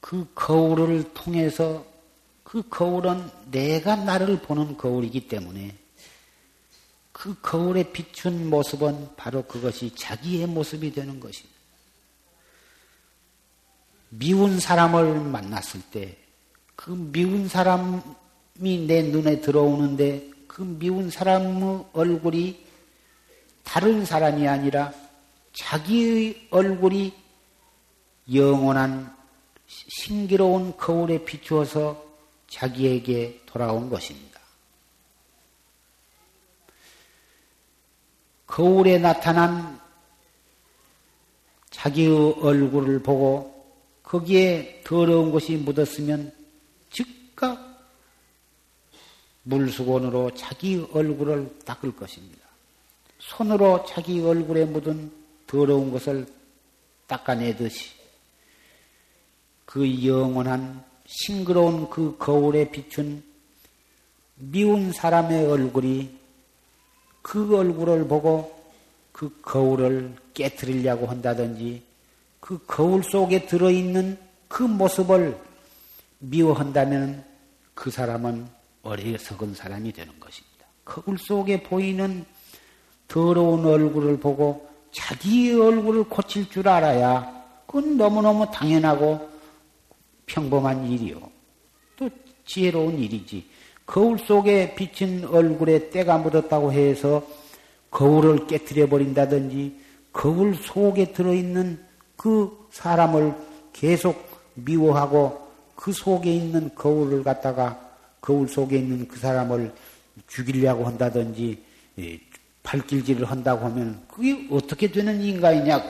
[0.00, 1.84] 그 거울을 통해서
[2.42, 5.76] 그 거울은 내가 나를 보는 거울이기 때문에
[7.12, 11.58] 그 거울에 비춘 모습은 바로 그것이 자기의 모습이 되는 것입니다.
[14.10, 16.28] 미운 사람을 만났을 때
[16.78, 22.64] 그 미운 사람이 내 눈에 들어오는데 그 미운 사람의 얼굴이
[23.64, 24.92] 다른 사람이 아니라
[25.52, 27.12] 자기의 얼굴이
[28.32, 29.12] 영원한
[29.66, 32.00] 신기로운 거울에 비추어서
[32.48, 34.27] 자기에게 돌아온 것입니다.
[38.58, 39.78] 거울에 나타난
[41.70, 43.64] 자기의 얼굴을 보고
[44.02, 46.32] 거기에 더러운 것이 묻었으면
[46.90, 47.56] 즉각
[49.44, 52.48] 물수건으로 자기 얼굴을 닦을 것입니다.
[53.20, 55.12] 손으로 자기 얼굴에 묻은
[55.46, 56.26] 더러운 것을
[57.06, 57.92] 닦아내듯이
[59.66, 63.22] 그 영원한 싱그러운 그 거울에 비춘
[64.34, 66.17] 미운 사람의 얼굴이
[67.22, 68.56] 그 얼굴을 보고
[69.12, 71.82] 그 거울을 깨뜨리려고 한다든지
[72.40, 75.36] 그 거울 속에 들어있는 그 모습을
[76.20, 77.24] 미워한다면
[77.74, 78.48] 그 사람은
[78.82, 80.66] 어리석은 사람이 되는 것입니다.
[80.84, 82.24] 거울 속에 보이는
[83.06, 89.28] 더러운 얼굴을 보고 자기의 얼굴을 고칠 줄 알아야 그건 너무너무 당연하고
[90.26, 91.20] 평범한 일이요.
[91.96, 92.08] 또
[92.46, 93.47] 지혜로운 일이지.
[93.88, 97.26] 거울 속에 비친 얼굴에 때가 묻었다고 해서
[97.90, 99.80] 거울을 깨뜨려 버린다든지
[100.12, 101.82] 거울 속에 들어있는
[102.14, 103.34] 그 사람을
[103.72, 107.80] 계속 미워하고 그 속에 있는 거울을 갖다가
[108.20, 109.72] 거울 속에 있는 그 사람을
[110.26, 111.64] 죽이려고 한다든지
[111.98, 112.20] 예,
[112.64, 115.88] 발길질을 한다고 하면 그게 어떻게 되는 인간이냐고.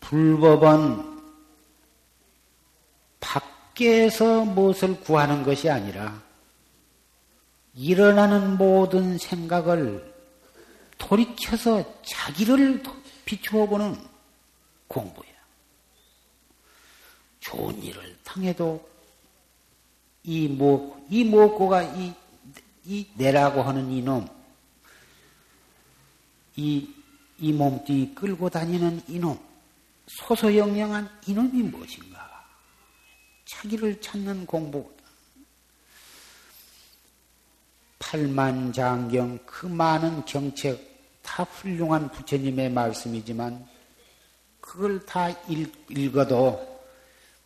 [0.00, 1.09] 불법은
[3.80, 6.22] 밖에서 무엇을 구하는 것이 아니라
[7.74, 10.14] 일어나는 모든 생각을
[10.98, 12.82] 돌이켜서 자기를
[13.24, 13.96] 비추어 보는
[14.86, 15.30] 공부야.
[17.40, 18.86] 좋은 일을 당해도
[20.24, 22.12] 이 뭐, 이 무엇고가 이,
[22.84, 24.28] 이 내라고 하는 이놈,
[26.56, 26.86] 이,
[27.38, 29.38] 이 몸뚱이 끌고 다니는 이놈,
[30.06, 32.09] 소소영령한 이놈이 무엇인가?
[33.50, 34.88] 자기를 찾는 공부.
[37.98, 43.68] 팔만장경 그 많은 경책 다 훌륭한 부처님의 말씀이지만
[44.60, 46.80] 그걸 다 읽, 어도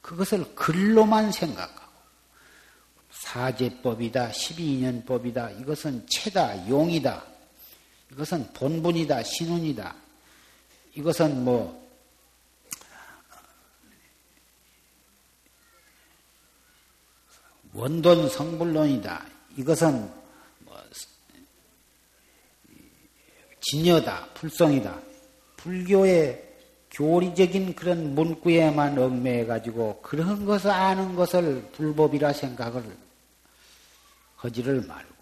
[0.01, 1.95] 그것을 글로만 생각하고
[3.11, 7.25] 사제법이다, 12년법이다, 이것은 체다, 용이다,
[8.13, 9.95] 이것은 본분이다, 신운이다,
[10.95, 11.84] 이것은 뭐
[17.75, 19.27] 원돈 성불론이다.
[19.57, 20.11] 이것은
[20.61, 20.77] 뭐
[23.61, 24.97] 진여다, 불성이다.
[25.57, 26.45] 불교의
[26.93, 32.85] 교리적인 그런 문구에만 얽매여 가지고 그런 것을 아는 것을 불법이라 생각을
[34.37, 35.15] 하지를 말고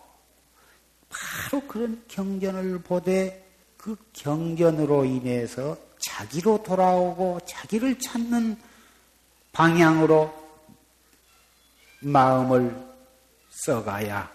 [1.09, 3.49] 바로 그런 경전을 보되
[3.79, 8.57] 그 경전으로 인해서 자기로 돌아오고 자기를 찾는
[9.53, 10.42] 방향으로
[12.03, 12.77] 마음을
[13.51, 14.31] 써가야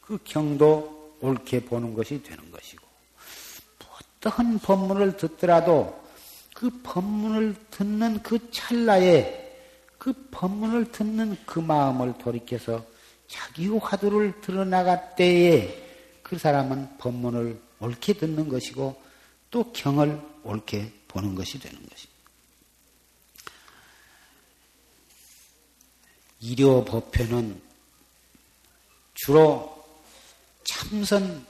[0.00, 2.86] 그 경도 옳게 보는 것이 되는 것이고
[4.22, 6.00] 어떠한 법문을 듣더라도
[6.54, 9.42] 그 법문을 듣는 그 찰나에
[9.98, 12.84] 그 법문을 듣는 그 마음을 돌이켜서
[13.26, 19.00] 자기 화두를 드러나갈 때에 그 사람은 법문을 옳게 듣는 것이고
[19.50, 22.11] 또 경을 옳게 보는 것이 되는 것입니다.
[26.42, 27.62] 일요 법회는
[29.14, 29.86] 주로
[30.64, 31.46] 참선,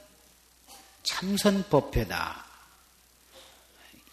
[1.03, 2.45] 참선 법회다.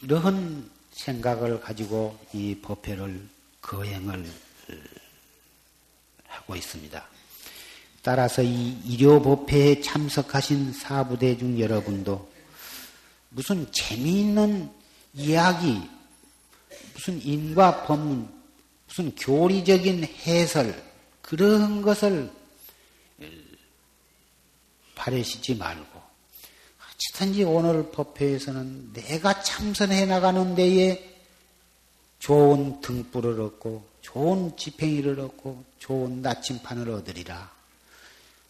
[0.02, 3.28] 이러한 생각을 가지고 이 법회를
[3.62, 4.26] 거행을
[6.28, 7.08] 하고 있습니다.
[8.02, 12.32] 따라서 이 일요 법회에 참석하신 사부대 중 여러분도
[13.30, 14.72] 무슨 재미있는
[15.14, 15.82] 이야기,
[16.94, 18.39] 무슨 인과 법문,
[18.90, 20.84] 무슨 교리적인 해설,
[21.22, 22.32] 그런 것을
[24.96, 26.02] 바라시지 말고,
[26.92, 31.18] 어찌든지 오늘 법회에서는 내가 참선해 나가는 데에
[32.18, 37.52] 좋은 등불을 얻고, 좋은 지팽이를 얻고, 좋은 나침판을 얻으리라.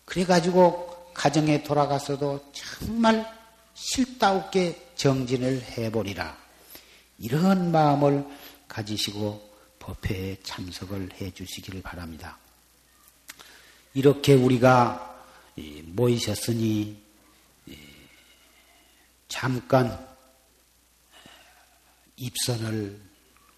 [0.05, 3.29] 그래가지고 가정에 돌아가서도 정말
[3.73, 6.37] 실다없게 정진을 해보리라.
[7.19, 8.25] 이런 마음을
[8.69, 9.48] 가지시고
[9.89, 12.37] 법회에 참석을 해 주시기를 바랍니다.
[13.95, 15.25] 이렇게 우리가
[15.85, 17.01] 모이셨으니
[19.27, 20.07] 잠깐
[22.17, 23.01] 입선을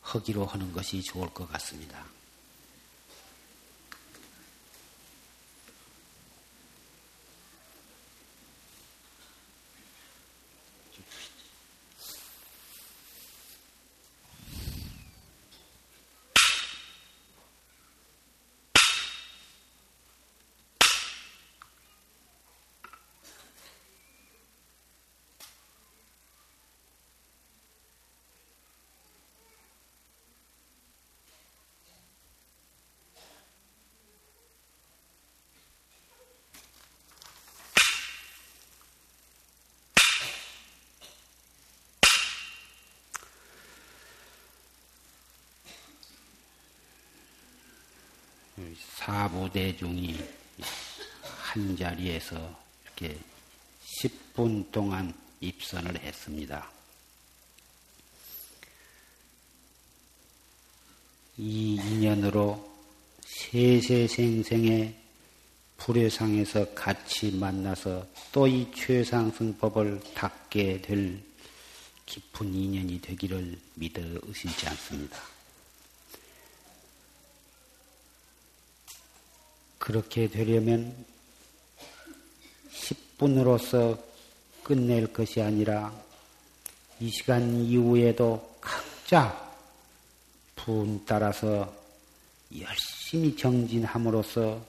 [0.01, 2.05] 하기로 하는 것이 좋을 것 같습니다.
[48.77, 50.17] 사부대중이
[51.21, 53.17] 한 자리에서 이렇게
[54.01, 56.69] 10분 동안 입선을 했습니다.
[61.37, 62.71] 이 인연으로
[63.25, 64.95] 세세생생의
[65.77, 71.21] 불회상에서 같이 만나서 또 이 최상승법을 닦게 될
[72.05, 75.17] 깊은 인연이 되기를 믿어 의심치 않습니다.
[79.91, 80.95] 그렇게 되려면
[82.71, 84.01] 10분으로서
[84.63, 85.93] 끝낼 것이 아니라
[87.01, 89.51] 이 시간 이후에도 각자
[90.55, 91.75] 분 따라서
[92.57, 94.65] 열심히 정진함으로써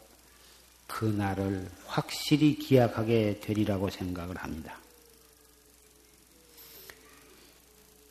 [0.88, 4.76] 그날을 확실히 기약하게 되리라고 생각을 합니다.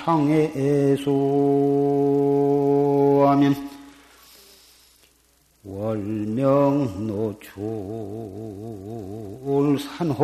[0.06, 1.10] 창해소
[3.26, 3.56] 하면
[5.64, 7.60] 월명 노출
[9.80, 10.22] 산호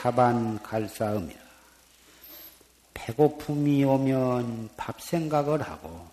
[0.00, 1.40] 사반 갈싸움이라.
[2.94, 6.06] 배고픔이 오면 밥 생각을 하고,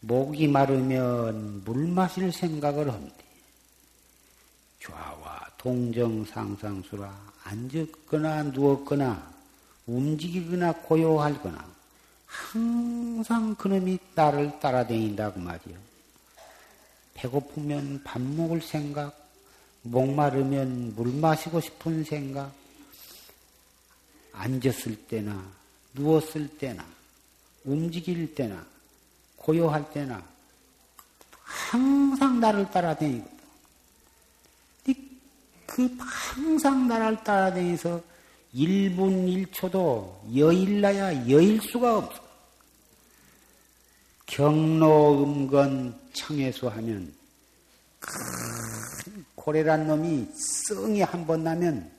[0.00, 3.16] 목이 마르면 물 마실 생각을 합니다.
[4.80, 7.14] 좌와 동정 상상수라
[7.44, 9.34] 앉았거나 누웠거나
[9.86, 11.66] 움직이거나 고요하거나
[12.24, 15.76] 항상 그놈이 나를 따라다닌다고 말이요.
[17.12, 19.28] 배고프면 밥 먹을 생각,
[19.82, 22.57] 목마르면 물 마시고 싶은 생각,
[24.38, 25.44] 앉았을 때나,
[25.94, 26.84] 누웠을 때나,
[27.64, 28.64] 움직일 때나,
[29.36, 30.22] 고요할 때나,
[31.42, 33.38] 항상 나를 따라다니거든.
[35.66, 38.02] 그 항상 나를 따라다니서
[38.54, 42.28] 1분 1초도 여일나야 여일 수가 없어.
[44.26, 47.12] 경로 음건 청해수 하면
[49.34, 50.28] 고래란 놈이
[50.68, 51.90] 썽이 한 번 나면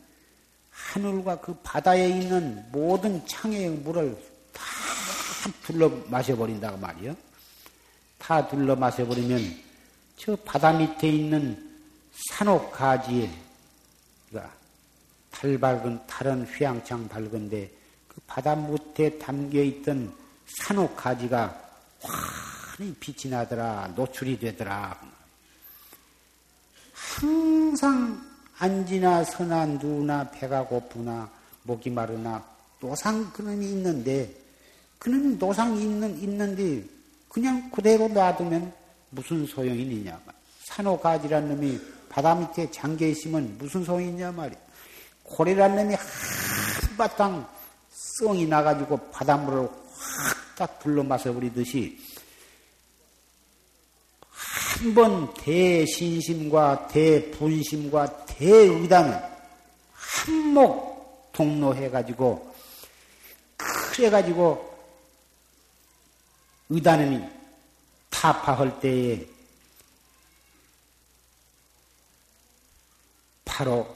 [0.87, 4.17] 하늘과 그 바다에 있는 모든 창의 물을
[4.53, 4.63] 다
[5.63, 7.15] 둘러 마셔버린다고 말이요.
[8.17, 9.63] 다 둘러 마셔버리면
[10.17, 11.69] 저 바다 밑에 있는
[12.11, 13.29] 산옥 가지에
[14.29, 14.53] 그러니까
[15.31, 17.71] 달 밝은 달은 휘황창 밝은데
[18.07, 20.13] 그 바다 밑에 담겨 있던
[20.47, 21.69] 산옥 가지가
[22.01, 24.99] 환히 빛이 나더라 노출이 되더라.
[26.93, 28.28] 항상
[28.59, 31.29] 앉으나 서나 누나 배가 고프나
[31.63, 32.43] 목이 마르나
[32.79, 34.33] 노상 그놈이 있는데
[34.99, 36.83] 그놈 노상이 있는, 있는데
[37.27, 38.71] 그냥 그대로 놔두면
[39.11, 40.19] 무슨 소용이 있느냐
[40.65, 41.79] 산호가지란 놈이
[42.09, 44.59] 바다 밑에 잠겨 있으면 무슨 소용이 있냐 말이야.
[45.23, 47.47] 고래란 놈이 한바탕
[47.91, 51.97] 썽이 나가지고 바닷물을 확 딱 불러 마셔버리듯이
[54.29, 59.21] 한번 대신심과 대분심과 대의단을
[59.91, 62.55] 한목 동로해가지고
[63.57, 64.69] 그래가지고
[66.69, 67.21] 의단이
[68.09, 69.27] 타파할 때에
[73.43, 73.93] 바로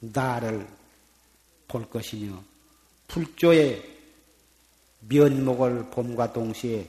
[0.00, 0.66] 나를
[1.68, 2.34] 볼 것이며
[3.08, 3.98] 불조의
[5.08, 6.86] 면목을 봄과 동시에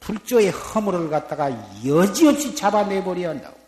[0.00, 1.50] 불조의 허물을 갖다가
[1.84, 3.61] 여지없이 잡아내버려야 한다고.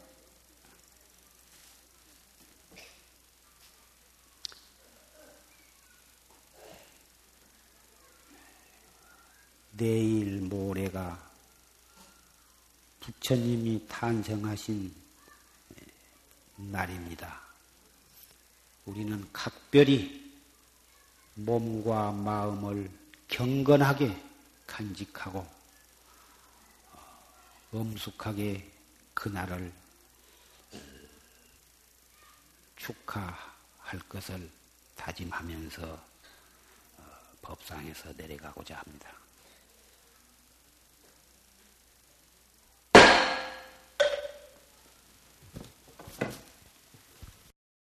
[9.77, 11.21] 내일 모레가
[13.01, 14.95] 부처님이 탄생하신
[16.57, 17.41] 날입니다.
[18.87, 20.33] 우리는 각별히
[21.35, 22.91] 몸과 마음을
[23.29, 24.17] 경건하게
[24.67, 25.47] 간직하고
[27.73, 28.71] 엄숙하게
[29.15, 29.73] 그날을
[32.77, 34.49] 축하할 것을
[34.95, 36.05] 다짐하면서
[36.99, 37.03] 어,
[37.43, 39.24] 법상에서 내려가고자 합니다.